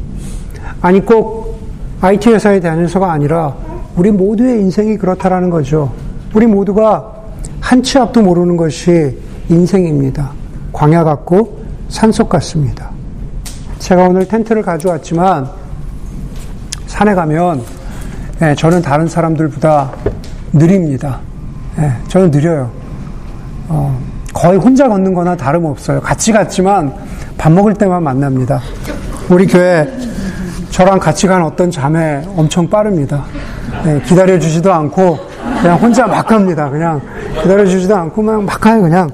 아니 0.81 1.05
꼭 1.05 1.59
IT 2.01 2.31
회사에 2.31 2.61
다녀서가 2.61 3.13
아니라 3.13 3.55
우리 3.97 4.11
모두의 4.11 4.61
인생이 4.61 4.97
그렇다라는 4.97 5.51
거죠. 5.51 5.93
우리 6.35 6.47
모두가 6.47 7.13
한 7.61 7.83
치 7.83 7.99
앞도 7.99 8.23
모르는 8.23 8.57
것이 8.57 9.19
인생입니다. 9.49 10.31
광야 10.77 11.05
같고 11.05 11.59
산속 11.89 12.29
같습니다. 12.29 12.91
제가 13.79 14.09
오늘 14.09 14.29
텐트를 14.29 14.61
가져왔지만 14.61 15.49
산에 16.87 17.15
가면 17.15 17.63
예, 18.43 18.55
저는 18.55 18.83
다른 18.83 19.09
사람들보다 19.09 19.91
느립니다. 20.53 21.19
예, 21.79 21.93
저는 22.09 22.31
느려요. 22.31 22.71
어, 23.69 23.99
거의 24.35 24.59
혼자 24.59 24.87
걷는 24.87 25.15
거나 25.15 25.35
다름없어요. 25.35 26.03
같이 26.03 26.31
갔지만 26.31 26.95
밥 27.39 27.51
먹을 27.51 27.73
때만 27.73 28.03
만납니다. 28.03 28.61
우리 29.31 29.47
교회 29.47 29.91
저랑 30.69 30.99
같이 30.99 31.27
간 31.27 31.43
어떤 31.43 31.71
자매 31.71 32.23
엄청 32.37 32.69
빠릅니다. 32.69 33.25
예, 33.87 33.99
기다려주지도 34.03 34.71
않고 34.71 35.19
그냥 35.63 35.79
혼자 35.79 36.07
막 36.07 36.27
갑니다. 36.27 36.69
그냥 36.69 37.01
기다려주지도 37.41 37.97
않고 37.97 38.21
막, 38.21 38.43
막 38.43 38.61
가요, 38.61 38.83
그냥. 38.83 39.11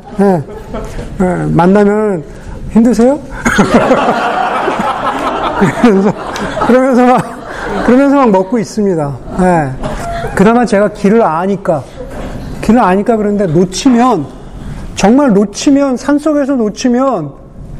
예, 1.20 1.24
예, 1.24 1.46
만나면 1.46 2.24
힘드세요? 2.70 3.18
그러면서, 5.82 6.12
그러면서 6.66 7.06
막, 7.06 7.22
그러면서 7.86 8.16
막 8.16 8.30
먹고 8.30 8.58
있습니다. 8.58 9.18
예. 9.40 9.70
그나마 10.34 10.64
제가 10.64 10.88
길을 10.88 11.22
아니까, 11.22 11.82
길을 12.62 12.80
아니까 12.80 13.16
그런데 13.16 13.46
놓치면, 13.46 14.26
정말 14.94 15.32
놓치면, 15.32 15.96
산속에서 15.96 16.56
놓치면, 16.56 17.32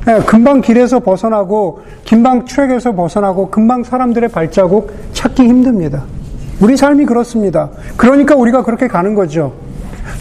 예, 0.09 0.19
금방 0.27 0.61
길에서 0.61 1.01
벗어나고, 1.01 1.83
금방 2.09 2.45
트랙에서 2.45 2.93
벗어나고, 2.93 3.51
금방 3.51 3.83
사람들의 3.85 4.29
발자국 4.29 4.93
찾기 5.13 5.43
힘듭니다. 5.43 6.03
우리 6.61 6.77
삶이 6.77 7.07
그렇습니다. 7.07 7.71
그러니까 7.97 8.35
우리가 8.37 8.63
그렇게 8.63 8.87
가는 8.87 9.15
거죠. 9.15 9.53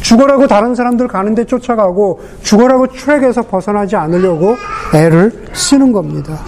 죽어라고 0.02 0.48
다른 0.48 0.76
사람들 0.76 1.08
가는데 1.08 1.46
쫓아가고, 1.46 2.20
죽어라고 2.41 2.88
트랙에서 2.88 3.44
벗어나지 3.44 3.96
않으려고 3.96 4.56
애를 4.94 5.32
쓰는 5.54 5.91
겁니다. 5.91 6.39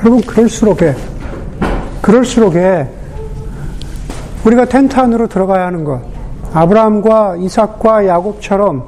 여러분, 0.00 0.20
그럴수록에, 0.22 0.94
그럴수록에, 2.02 2.88
우리가 4.44 4.64
텐트 4.64 4.98
안으로 4.98 5.26
들어가야 5.26 5.66
하는 5.66 5.84
것, 5.84 6.00
아브라함과 6.54 7.36
이삭과 7.38 8.06
야곱처럼, 8.06 8.84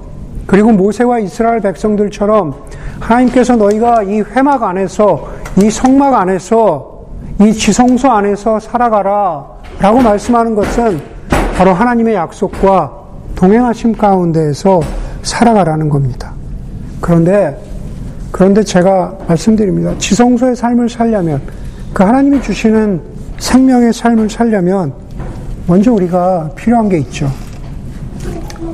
그리고 0.47 0.73
모세와 0.73 1.21
이스라엘 1.21 1.61
백성들처럼, 1.61 2.55
하나님께서 3.01 3.57
너희가 3.57 4.03
이 4.05 4.21
회막 4.21 4.63
안에서, 4.63 5.29
이 5.57 5.71
성막 5.71 6.15
안에서, 6.15 7.03
이 7.41 7.53
지성소 7.53 8.11
안에서 8.11 8.59
살아가라, 8.61 9.45
라고 9.79 10.01
말씀하는 10.01 10.55
것은 10.55 11.01
바로 11.57 11.73
하나님의 11.73 12.15
약속과 12.15 13.02
동행하심 13.35 13.93
가운데에서 13.95 14.81
살아가라는 15.23 15.89
겁니다. 15.89 16.33
그런데, 17.01 17.57
그런데 18.31 18.63
제가 18.63 19.17
말씀드립니다. 19.29 19.95
지성소의 19.99 20.57
삶을 20.57 20.89
살려면, 20.89 21.41
그 21.93 22.03
하나님이 22.03 22.41
주시는 22.43 23.01
생명의 23.39 23.93
삶을 23.93 24.31
살려면, 24.31 24.93
먼저 25.67 25.93
우리가 25.93 26.51
필요한 26.57 26.89
게 26.89 26.99
있죠. 26.99 27.31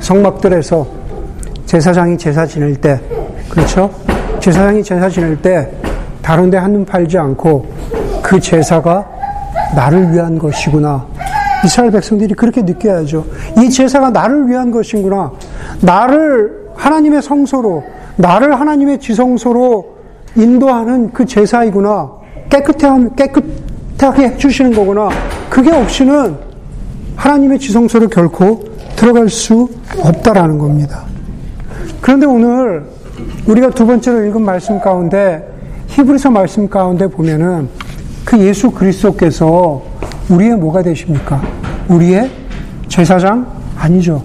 성막들에서 0.00 0.86
제사장이 1.66 2.16
제사 2.16 2.46
지낼 2.46 2.76
때, 2.76 3.00
그렇죠? 3.48 3.90
제사장이 4.40 4.82
제사 4.82 5.08
지낼 5.08 5.40
때, 5.40 5.70
다른 6.22 6.50
데 6.50 6.56
한눈 6.56 6.84
팔지 6.84 7.18
않고, 7.18 7.66
그 8.22 8.38
제사가 8.38 9.06
나를 9.74 10.12
위한 10.12 10.38
것이구나. 10.38 11.06
이스라엘 11.64 11.90
백성들이 11.90 12.34
그렇게 12.34 12.62
느껴야죠. 12.62 13.24
이 13.58 13.70
제사가 13.70 14.10
나를 14.10 14.48
위한 14.48 14.70
것이구나. 14.70 15.32
나를 15.80 16.68
하나님의 16.74 17.22
성소로, 17.22 17.82
나를 18.16 18.58
하나님의 18.58 18.98
지성소로 19.00 19.96
인도하는 20.36 21.12
그 21.12 21.24
제사이구나. 21.24 22.10
깨끗해, 22.48 22.88
깨끗하게 23.16 24.28
해주시는 24.28 24.72
거구나. 24.72 25.08
그게 25.50 25.72
없이는 25.72 26.36
하나님의 27.16 27.58
지성소를 27.58 28.08
결코 28.08 28.62
들어갈 28.96 29.28
수 29.28 29.68
없다라는 30.00 30.58
겁니다. 30.58 31.04
그런데 32.00 32.26
오늘 32.26 32.86
우리가 33.46 33.70
두 33.70 33.86
번째로 33.86 34.24
읽은 34.26 34.42
말씀 34.42 34.80
가운데 34.80 35.44
히브리서 35.88 36.30
말씀 36.30 36.68
가운데 36.68 37.06
보면은 37.06 37.68
그 38.24 38.38
예수 38.38 38.70
그리스도께서 38.70 39.82
우리의 40.30 40.56
뭐가 40.56 40.82
되십니까? 40.82 41.40
우리의 41.88 42.30
제사장 42.88 43.46
아니죠. 43.76 44.22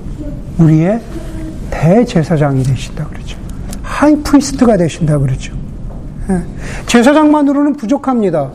우리의 0.60 1.00
대제사장이 1.70 2.64
되신다 2.64 3.06
그러죠. 3.08 3.38
하이프리스트가 3.82 4.78
되신다 4.78 5.18
그러죠. 5.18 5.54
제사장만으로는 6.86 7.74
부족합니다. 7.74 8.52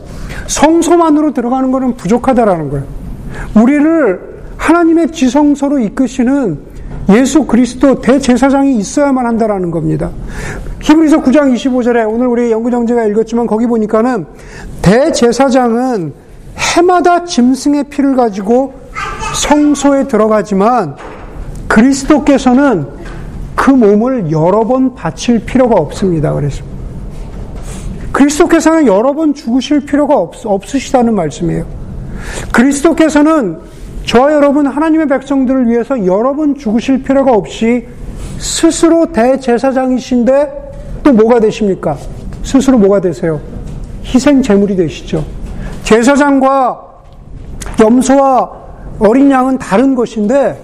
성소만으로 0.47 1.33
들어가는 1.33 1.71
것은 1.71 1.95
부족하다라는 1.95 2.69
거예요. 2.69 2.85
우리를 3.55 4.19
하나님의 4.57 5.11
지성소로 5.11 5.79
이끄시는 5.79 6.59
예수 7.09 7.45
그리스도 7.45 8.01
대제사장이 8.01 8.77
있어야만 8.77 9.25
한다라는 9.25 9.71
겁니다. 9.71 10.11
히브리서 10.81 11.23
9장 11.23 11.53
25절에 11.53 12.07
오늘 12.11 12.27
우리 12.27 12.51
연구정제가 12.51 13.05
읽었지만 13.05 13.47
거기 13.47 13.65
보니까는 13.67 14.25
대제사장은 14.81 16.13
해마다 16.57 17.25
짐승의 17.25 17.85
피를 17.85 18.15
가지고 18.15 18.73
성소에 19.35 20.07
들어가지만 20.07 20.95
그리스도께서는 21.67 22.87
그 23.55 23.71
몸을 23.71 24.31
여러 24.31 24.65
번 24.65 24.95
바칠 24.95 25.45
필요가 25.45 25.75
없습니다. 25.75 26.33
그래서 26.33 26.63
그리스도께서는 28.11 28.87
여러 28.87 29.13
번 29.13 29.33
죽으실 29.33 29.81
필요가 29.81 30.15
없, 30.15 30.45
없으시다는 30.45 31.13
말씀이에요. 31.13 31.65
그리스도께서는 32.51 33.59
저와 34.05 34.33
여러분 34.33 34.65
하나님의 34.65 35.07
백성들을 35.07 35.67
위해서 35.67 36.05
여러 36.05 36.33
번 36.33 36.55
죽으실 36.55 37.03
필요가 37.03 37.33
없이 37.33 37.85
스스로 38.39 39.11
대제사장이신데 39.11 41.01
또 41.03 41.13
뭐가 41.13 41.39
되십니까? 41.39 41.97
스스로 42.43 42.77
뭐가 42.79 43.01
되세요? 43.01 43.39
희생 44.03 44.41
제물이 44.41 44.75
되시죠. 44.75 45.23
제사장과 45.89 46.79
염소와 47.79 48.51
어린 48.99 49.31
양은 49.31 49.57
다른 49.57 49.95
것인데 49.95 50.55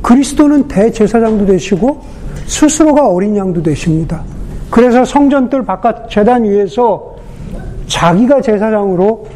그리스도는 0.00 0.68
대제사장도 0.68 1.44
되시고 1.44 2.00
스스로가 2.46 3.08
어린 3.08 3.36
양도 3.36 3.62
되십니다. 3.62 4.22
그래서 4.70 5.04
성전들 5.04 5.66
바깥 5.66 6.08
재단 6.08 6.44
위에서 6.44 7.16
자기가 7.88 8.40
제사장으로 8.40 9.26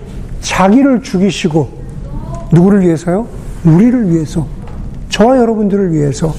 자기를 0.41 1.03
죽이시고 1.03 1.69
누구를 2.53 2.81
위해서요? 2.81 3.27
우리를 3.67 4.13
위해서 4.13 4.47
저와 5.11 5.37
여러분들을 5.37 5.93
위해서 5.93 6.33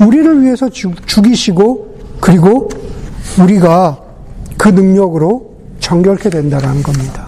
우리를 0.00 0.44
위해서 0.44 0.68
죽, 0.68 0.94
이시고 1.26 1.96
그리고 2.20 2.68
우리가 3.42 3.98
그 4.56 4.68
능력으로 4.68 5.55
정결케 5.86 6.30
된다라는 6.30 6.82
겁니다. 6.82 7.26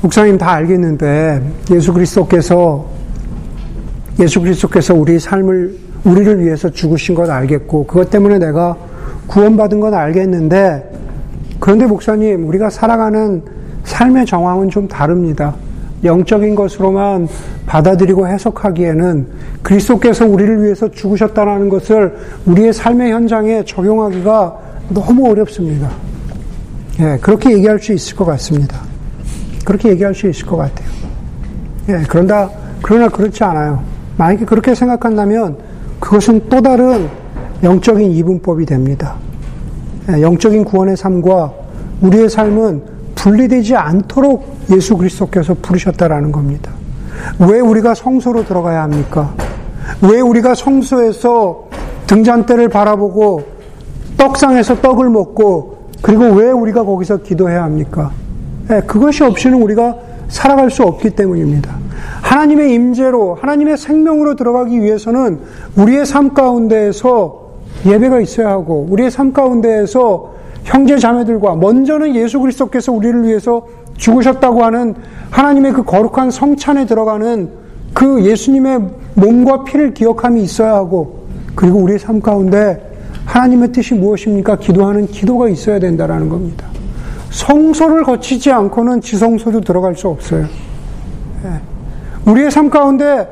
목사님 0.00 0.38
다 0.38 0.52
알겠는데 0.52 1.42
예수 1.72 1.92
그리스도께서 1.92 2.86
예수 4.20 4.40
그리스도께서 4.40 4.94
우리 4.94 5.18
삶을 5.18 5.76
우리를 6.04 6.38
위해서 6.44 6.70
죽으신 6.70 7.16
건 7.16 7.28
알겠고 7.28 7.86
그것 7.86 8.08
때문에 8.10 8.38
내가 8.38 8.76
구원받은 9.26 9.80
건 9.80 9.94
알겠는데 9.94 10.92
그런데 11.58 11.86
목사님 11.86 12.46
우리가 12.46 12.70
살아가는 12.70 13.42
삶의 13.82 14.24
정황은 14.26 14.70
좀 14.70 14.86
다릅니다. 14.86 15.56
영적인 16.04 16.54
것으로만 16.54 17.26
받아들이고 17.66 18.28
해석하기에는 18.28 19.26
그리스도께서 19.64 20.24
우리를 20.24 20.62
위해서 20.62 20.88
죽으셨다는 20.88 21.68
것을 21.68 22.16
우리의 22.46 22.72
삶의 22.72 23.10
현장에 23.10 23.64
적용하기가 23.64 24.58
너무 24.90 25.28
어렵습니다. 25.28 25.90
예, 27.00 27.16
그렇게 27.20 27.52
얘기할 27.52 27.78
수 27.78 27.92
있을 27.92 28.16
것 28.16 28.24
같습니다. 28.24 28.80
그렇게 29.64 29.90
얘기할 29.90 30.14
수 30.14 30.28
있을 30.28 30.46
것 30.46 30.56
같아요. 30.56 30.88
예, 31.88 32.02
그런다, 32.08 32.50
그러나 32.82 33.08
그렇지 33.08 33.44
않아요. 33.44 33.82
만약에 34.16 34.44
그렇게 34.44 34.74
생각한다면 34.74 35.56
그것은 36.00 36.48
또 36.48 36.60
다른 36.60 37.08
영적인 37.62 38.10
이분법이 38.10 38.66
됩니다. 38.66 39.14
예, 40.10 40.20
영적인 40.22 40.64
구원의 40.64 40.96
삶과 40.96 41.52
우리의 42.00 42.28
삶은 42.28 42.82
분리되지 43.14 43.76
않도록 43.76 44.56
예수 44.72 44.96
그리스도께서 44.96 45.54
부르셨다라는 45.54 46.32
겁니다. 46.32 46.72
왜 47.38 47.60
우리가 47.60 47.94
성소로 47.94 48.44
들어가야 48.44 48.82
합니까? 48.82 49.34
왜 50.02 50.20
우리가 50.20 50.54
성소에서 50.54 51.68
등잔대를 52.06 52.68
바라보고 52.68 53.44
떡상에서 54.16 54.80
떡을 54.80 55.10
먹고 55.10 55.77
그리고 56.02 56.24
왜 56.24 56.50
우리가 56.50 56.84
거기서 56.84 57.18
기도해야 57.18 57.62
합니까? 57.64 58.12
네, 58.68 58.80
그것이 58.82 59.24
없이는 59.24 59.60
우리가 59.60 59.96
살아갈 60.28 60.70
수 60.70 60.82
없기 60.82 61.10
때문입니다. 61.10 61.74
하나님의 62.22 62.72
임재로 62.74 63.36
하나님의 63.36 63.76
생명으로 63.76 64.36
들어가기 64.36 64.80
위해서는 64.80 65.40
우리의 65.76 66.06
삶 66.06 66.34
가운데에서 66.34 67.48
예배가 67.86 68.20
있어야 68.20 68.50
하고 68.50 68.86
우리의 68.90 69.10
삶 69.10 69.32
가운데에서 69.32 70.34
형제 70.64 70.98
자매들과 70.98 71.56
먼저는 71.56 72.14
예수 72.14 72.40
그리스도께서 72.40 72.92
우리를 72.92 73.24
위해서 73.24 73.66
죽으셨다고 73.96 74.62
하는 74.64 74.94
하나님의 75.30 75.72
그 75.72 75.82
거룩한 75.84 76.30
성찬에 76.30 76.86
들어가는 76.86 77.48
그 77.94 78.24
예수님의 78.24 78.80
몸과 79.14 79.64
피를 79.64 79.94
기억함이 79.94 80.42
있어야 80.42 80.74
하고 80.74 81.26
그리고 81.54 81.78
우리의 81.78 81.98
삶 81.98 82.20
가운데 82.20 82.88
하나님의 83.28 83.72
뜻이 83.72 83.94
무엇입니까? 83.94 84.56
기도하는 84.56 85.06
기도가 85.06 85.48
있어야 85.48 85.78
된다라는 85.78 86.28
겁니다. 86.28 86.66
성소를 87.30 88.02
거치지 88.04 88.50
않고는 88.50 89.02
지성소도 89.02 89.60
들어갈 89.60 89.94
수 89.94 90.08
없어요. 90.08 90.46
예. 91.44 92.30
우리의 92.30 92.50
삶 92.50 92.70
가운데 92.70 93.28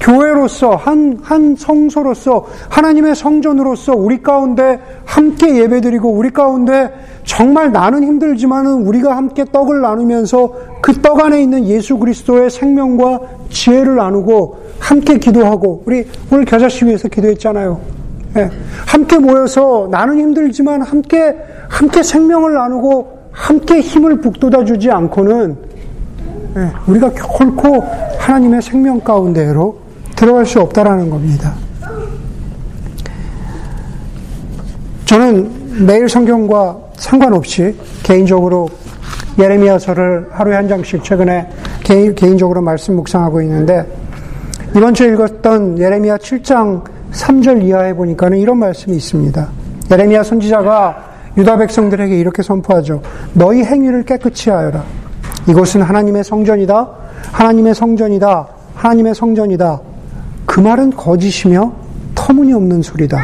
교회로서 0.00 0.76
한, 0.76 1.18
한 1.22 1.56
성소로서 1.56 2.46
하나님의 2.68 3.16
성전으로서 3.16 3.94
우리 3.94 4.22
가운데 4.22 4.78
함께 5.04 5.56
예배드리고 5.56 6.08
우리 6.08 6.30
가운데 6.30 6.92
정말 7.24 7.72
나는 7.72 8.04
힘들지만은 8.04 8.86
우리가 8.86 9.16
함께 9.16 9.44
떡을 9.50 9.80
나누면서 9.80 10.52
그 10.82 11.02
떡 11.02 11.20
안에 11.20 11.42
있는 11.42 11.66
예수 11.66 11.98
그리스도의 11.98 12.50
생명과 12.50 13.20
지혜를 13.50 13.96
나누고 13.96 14.58
함께 14.78 15.18
기도하고 15.18 15.82
우리 15.86 16.06
오늘 16.30 16.44
겨자씨 16.44 16.84
위해서 16.84 17.08
기도했잖아요. 17.08 17.97
예. 18.36 18.50
함께 18.86 19.18
모여서 19.18 19.88
나는 19.90 20.18
힘들지만 20.18 20.82
함께 20.82 21.36
함께 21.68 22.02
생명을 22.02 22.54
나누고 22.54 23.18
함께 23.32 23.80
힘을 23.80 24.20
북돋아 24.20 24.64
주지 24.64 24.90
않고는 24.90 25.56
예. 26.56 26.72
우리가 26.86 27.10
결코 27.12 27.84
하나님의 28.18 28.62
생명 28.62 29.00
가운데로 29.00 29.78
들어갈 30.16 30.44
수 30.44 30.60
없다라는 30.60 31.10
겁니다. 31.10 31.54
저는 35.04 35.86
매일 35.86 36.08
성경과 36.08 36.76
상관없이 36.96 37.74
개인적으로 38.02 38.68
예레미야서를 39.38 40.26
하루에 40.30 40.56
한 40.56 40.68
장씩 40.68 41.04
최근에 41.04 41.48
개인, 41.84 42.14
개인적으로 42.14 42.60
말씀 42.60 42.96
묵상하고 42.96 43.40
있는데 43.42 43.86
이번 44.76 44.92
주에 44.92 45.08
읽었던 45.12 45.78
예레미야 45.78 46.18
7장 46.18 46.82
3절 47.12 47.62
이하에 47.64 47.94
보니까는 47.94 48.38
이런 48.38 48.58
말씀이 48.58 48.96
있습니다. 48.96 49.48
예레미야 49.90 50.22
선지자가 50.22 51.08
유다 51.36 51.56
백성들에게 51.56 52.18
이렇게 52.18 52.42
선포하죠. 52.42 53.02
너희 53.32 53.62
행위를 53.62 54.04
깨끗이 54.04 54.50
하여라. 54.50 54.82
이곳은 55.48 55.82
하나님의 55.82 56.24
성전이다. 56.24 56.88
하나님의 57.32 57.74
성전이다. 57.74 58.48
하나님의 58.74 59.14
성전이다. 59.14 59.80
그 60.46 60.60
말은 60.60 60.90
거짓이며 60.90 61.72
터무니없는 62.14 62.82
소리다. 62.82 63.18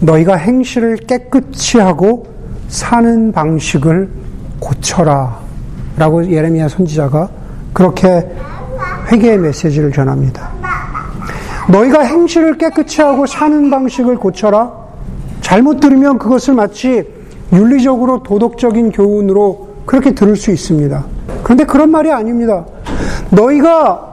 너희가 0.00 0.36
행실을 0.36 0.96
깨끗이 0.96 1.78
하고 1.78 2.26
사는 2.68 3.32
방식을 3.32 4.10
고쳐라. 4.60 5.38
라고 5.96 6.24
예레미야 6.30 6.68
선지자가 6.68 7.28
그렇게 7.72 8.26
회개의 9.10 9.38
메시지를 9.38 9.92
전합니다. 9.92 10.57
너희가 11.70 12.00
행실을 12.00 12.58
깨끗이 12.58 13.02
하고 13.02 13.26
사는 13.26 13.70
방식을 13.70 14.16
고쳐라. 14.16 14.72
잘못 15.40 15.80
들으면 15.80 16.18
그것을 16.18 16.54
마치 16.54 17.06
윤리적으로 17.52 18.22
도덕적인 18.22 18.92
교훈으로 18.92 19.68
그렇게 19.86 20.14
들을 20.14 20.36
수 20.36 20.50
있습니다. 20.50 21.04
그런데 21.42 21.64
그런 21.64 21.90
말이 21.90 22.10
아닙니다. 22.10 22.64
너희가 23.30 24.06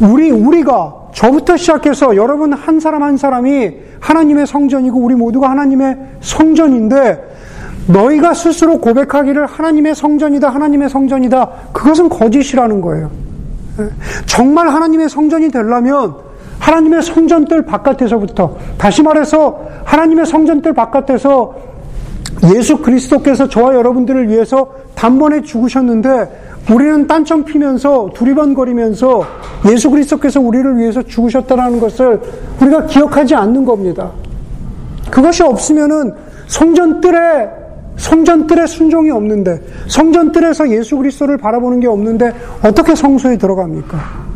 우리 0.00 0.30
우리가 0.30 0.94
저부터 1.12 1.56
시작해서 1.56 2.16
여러분 2.16 2.52
한 2.52 2.80
사람 2.80 3.02
한 3.02 3.16
사람이 3.16 3.72
하나님의 4.00 4.46
성전이고 4.46 4.98
우리 4.98 5.14
모두가 5.14 5.50
하나님의 5.50 5.98
성전인데 6.20 7.28
너희가 7.88 8.34
스스로 8.34 8.78
고백하기를 8.78 9.46
하나님의 9.46 9.94
성전이다, 9.94 10.48
하나님의 10.48 10.88
성전이다. 10.88 11.50
그것은 11.72 12.08
거짓이라는 12.08 12.80
거예요. 12.80 13.10
정말 14.26 14.68
하나님의 14.68 15.08
성전이 15.08 15.50
되려면 15.50 16.29
하나님의 16.60 17.02
성전들 17.02 17.64
바깥에서부터 17.64 18.56
다시 18.78 19.02
말해서 19.02 19.60
하나님의 19.84 20.26
성전들 20.26 20.72
바깥에서 20.74 21.54
예수 22.54 22.78
그리스도께서 22.78 23.48
저와 23.48 23.74
여러분들을 23.74 24.28
위해서 24.28 24.70
단번에 24.94 25.42
죽으셨는데 25.42 26.50
우리는 26.72 27.06
딴청 27.06 27.44
피면서 27.44 28.10
두리번거리면서 28.14 29.24
예수 29.70 29.90
그리스도께서 29.90 30.40
우리를 30.40 30.78
위해서 30.78 31.02
죽으셨다는 31.02 31.80
것을 31.80 32.20
우리가 32.60 32.86
기억하지 32.86 33.34
않는 33.34 33.64
겁니다. 33.64 34.10
그것이 35.10 35.42
없으면은 35.42 36.14
성전뜰에 36.46 37.48
성전뜰에 37.96 38.66
순종이 38.66 39.10
없는데 39.10 39.60
성전뜰에서 39.88 40.70
예수 40.70 40.96
그리스도를 40.96 41.36
바라보는 41.36 41.80
게 41.80 41.88
없는데 41.88 42.32
어떻게 42.62 42.94
성소에 42.94 43.36
들어갑니까? 43.36 44.29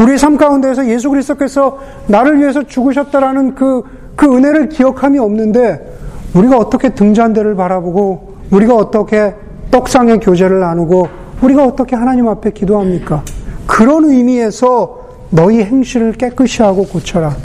우리의 0.00 0.18
삶 0.18 0.36
가운데에서 0.36 0.86
예수 0.88 1.10
그리스도께서 1.10 1.78
나를 2.06 2.38
위해서 2.38 2.62
죽으셨다라는 2.62 3.54
그, 3.54 3.82
그 4.16 4.26
은혜를 4.26 4.68
기억함이 4.68 5.18
없는데 5.18 5.96
우리가 6.34 6.56
어떻게 6.56 6.90
등잔대를 6.90 7.56
바라보고 7.56 8.36
우리가 8.50 8.74
어떻게 8.76 9.34
떡상의 9.70 10.20
교제를 10.20 10.60
나누고 10.60 11.08
우리가 11.42 11.64
어떻게 11.64 11.96
하나님 11.96 12.28
앞에 12.28 12.50
기도합니까? 12.52 13.22
그런 13.66 14.04
의미에서 14.04 14.98
너희 15.30 15.62
행실을 15.62 16.12
깨끗이 16.12 16.62
하고 16.62 16.84
고쳐라. 16.86 17.36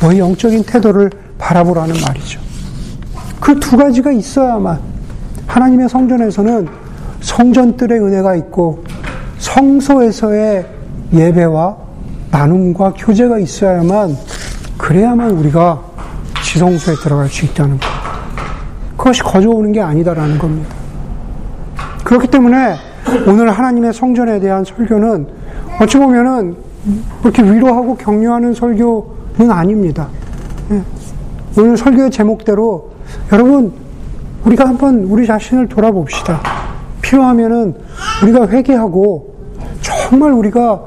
너희 0.00 0.18
영적인 0.18 0.64
태도를 0.64 1.10
바라보라는 1.38 1.94
말이죠. 2.06 2.40
그 3.40 3.58
두 3.60 3.76
가지가 3.76 4.10
있어야만 4.12 4.78
하나님의 5.46 5.88
성전에서는 5.88 6.68
성전들의 7.20 7.98
은혜가 8.00 8.34
있고 8.36 8.84
성소에서의 9.38 10.66
예배와 11.12 11.76
나눔과 12.30 12.94
교제가 12.96 13.38
있어야만 13.38 14.16
그래야만 14.76 15.30
우리가 15.32 15.80
지성소에 16.42 16.96
들어갈 16.96 17.28
수 17.28 17.44
있다는 17.44 17.78
것. 17.78 17.86
그것이 18.96 19.22
거저오는 19.22 19.72
게 19.72 19.80
아니다라는 19.80 20.38
겁니다. 20.38 20.74
그렇기 22.04 22.28
때문에 22.28 22.76
오늘 23.26 23.50
하나님의 23.50 23.92
성전에 23.92 24.40
대한 24.40 24.64
설교는 24.64 25.26
어찌 25.80 25.98
보면은 25.98 26.56
그렇게 27.22 27.42
위로하고 27.42 27.96
격려하는 27.96 28.54
설교는 28.54 29.50
아닙니다. 29.50 30.08
예. 30.70 30.82
오늘 31.58 31.76
설교의 31.76 32.10
제목대로 32.10 32.90
여러분 33.32 33.72
우리가 34.44 34.66
한번 34.66 35.04
우리 35.04 35.26
자신을 35.26 35.68
돌아봅시다. 35.68 36.40
필요하면은 37.02 37.74
우리가 38.22 38.48
회개하고 38.48 39.34
정말 39.80 40.32
우리가 40.32 40.80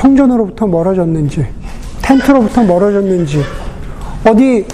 성전으로부터 0.00 0.66
멀어졌는지 0.66 1.46
텐트로부터 2.02 2.64
멀어졌는지 2.64 3.42
어디 4.26 4.66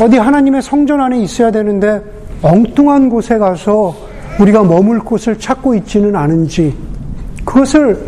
어디 0.00 0.18
하나님의 0.18 0.62
성전 0.62 1.00
안에 1.00 1.20
있어야 1.22 1.50
되는데 1.50 2.02
엉뚱한 2.42 3.08
곳에 3.08 3.38
가서 3.38 3.94
우리가 4.38 4.62
머물 4.62 5.00
곳을 5.00 5.38
찾고 5.38 5.74
있지는 5.76 6.16
않은지 6.16 6.74
그것을 7.44 7.98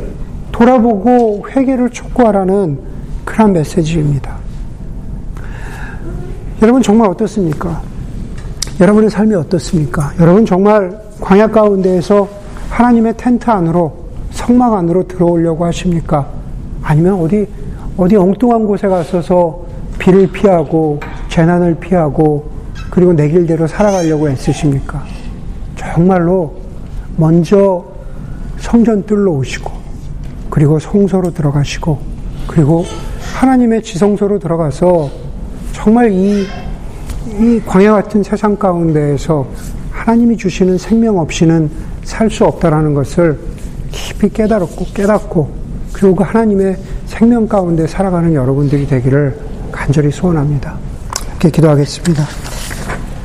돌아보고 0.53 1.47
회개를 1.51 1.91
촉구하라는 1.91 2.79
그런 3.25 3.53
메시지입니다. 3.53 4.37
여러분 6.63 6.83
정말 6.83 7.09
어떻습니까? 7.09 7.83
여러분의 8.81 9.11
삶이 9.11 9.35
어떻습니까? 9.35 10.13
여러분 10.21 10.45
정말 10.47 10.99
광야 11.21 11.49
가운데에서 11.49 12.29
하나님의 12.71 13.15
텐트 13.17 13.51
안으로 13.51 14.04
성막 14.35 14.75
안으로 14.75 15.07
들어오려고 15.07 15.65
하십니까? 15.65 16.29
아니면 16.83 17.15
어디 17.15 17.47
어디 17.97 18.17
엉뚱한 18.17 18.67
곳에 18.67 18.89
가서서 18.89 19.65
비를 19.99 20.27
피하고 20.27 21.01
재난을 21.29 21.77
피하고 21.77 22.51
그리고 22.91 23.13
내 23.13 23.29
길대로 23.29 23.67
살아가려고 23.67 24.29
애쓰십니까? 24.29 25.03
정말로 25.77 26.55
먼저 27.17 27.85
성전 28.59 29.05
뜰로 29.07 29.35
오시고 29.35 29.71
그리고 30.51 30.79
성소로 30.79 31.33
들어가시고 31.33 31.99
그리고 32.49 32.85
하나님의 33.37 33.83
지성소로 33.83 34.41
들어가서 34.41 35.11
정말 35.73 36.11
이, 36.13 36.45
이 37.39 37.61
광야 37.65 37.93
같은 37.93 38.23
세상 38.23 38.57
가운데에서 38.57 39.47
하나님이 39.91 40.37
주시는 40.37 40.79
생명 40.79 41.19
없이는 41.19 41.71
살 42.03 42.31
수 42.31 42.45
없다라는 42.45 42.95
것을 42.95 43.39
깊이 43.95 44.29
깨달았고 44.29 44.87
깨닫고 44.93 45.65
그리고 45.93 46.17
그 46.17 46.25
하나님의 46.25 46.77
생명 47.07 47.47
가운데 47.47 47.87
살아가는 47.87 48.35
여러분들이 48.35 48.87
되기를 48.87 49.39
간절히 49.71 50.11
소원합니다. 50.11 50.77
이렇게 51.31 51.51
기도하겠습니다. 51.51 52.54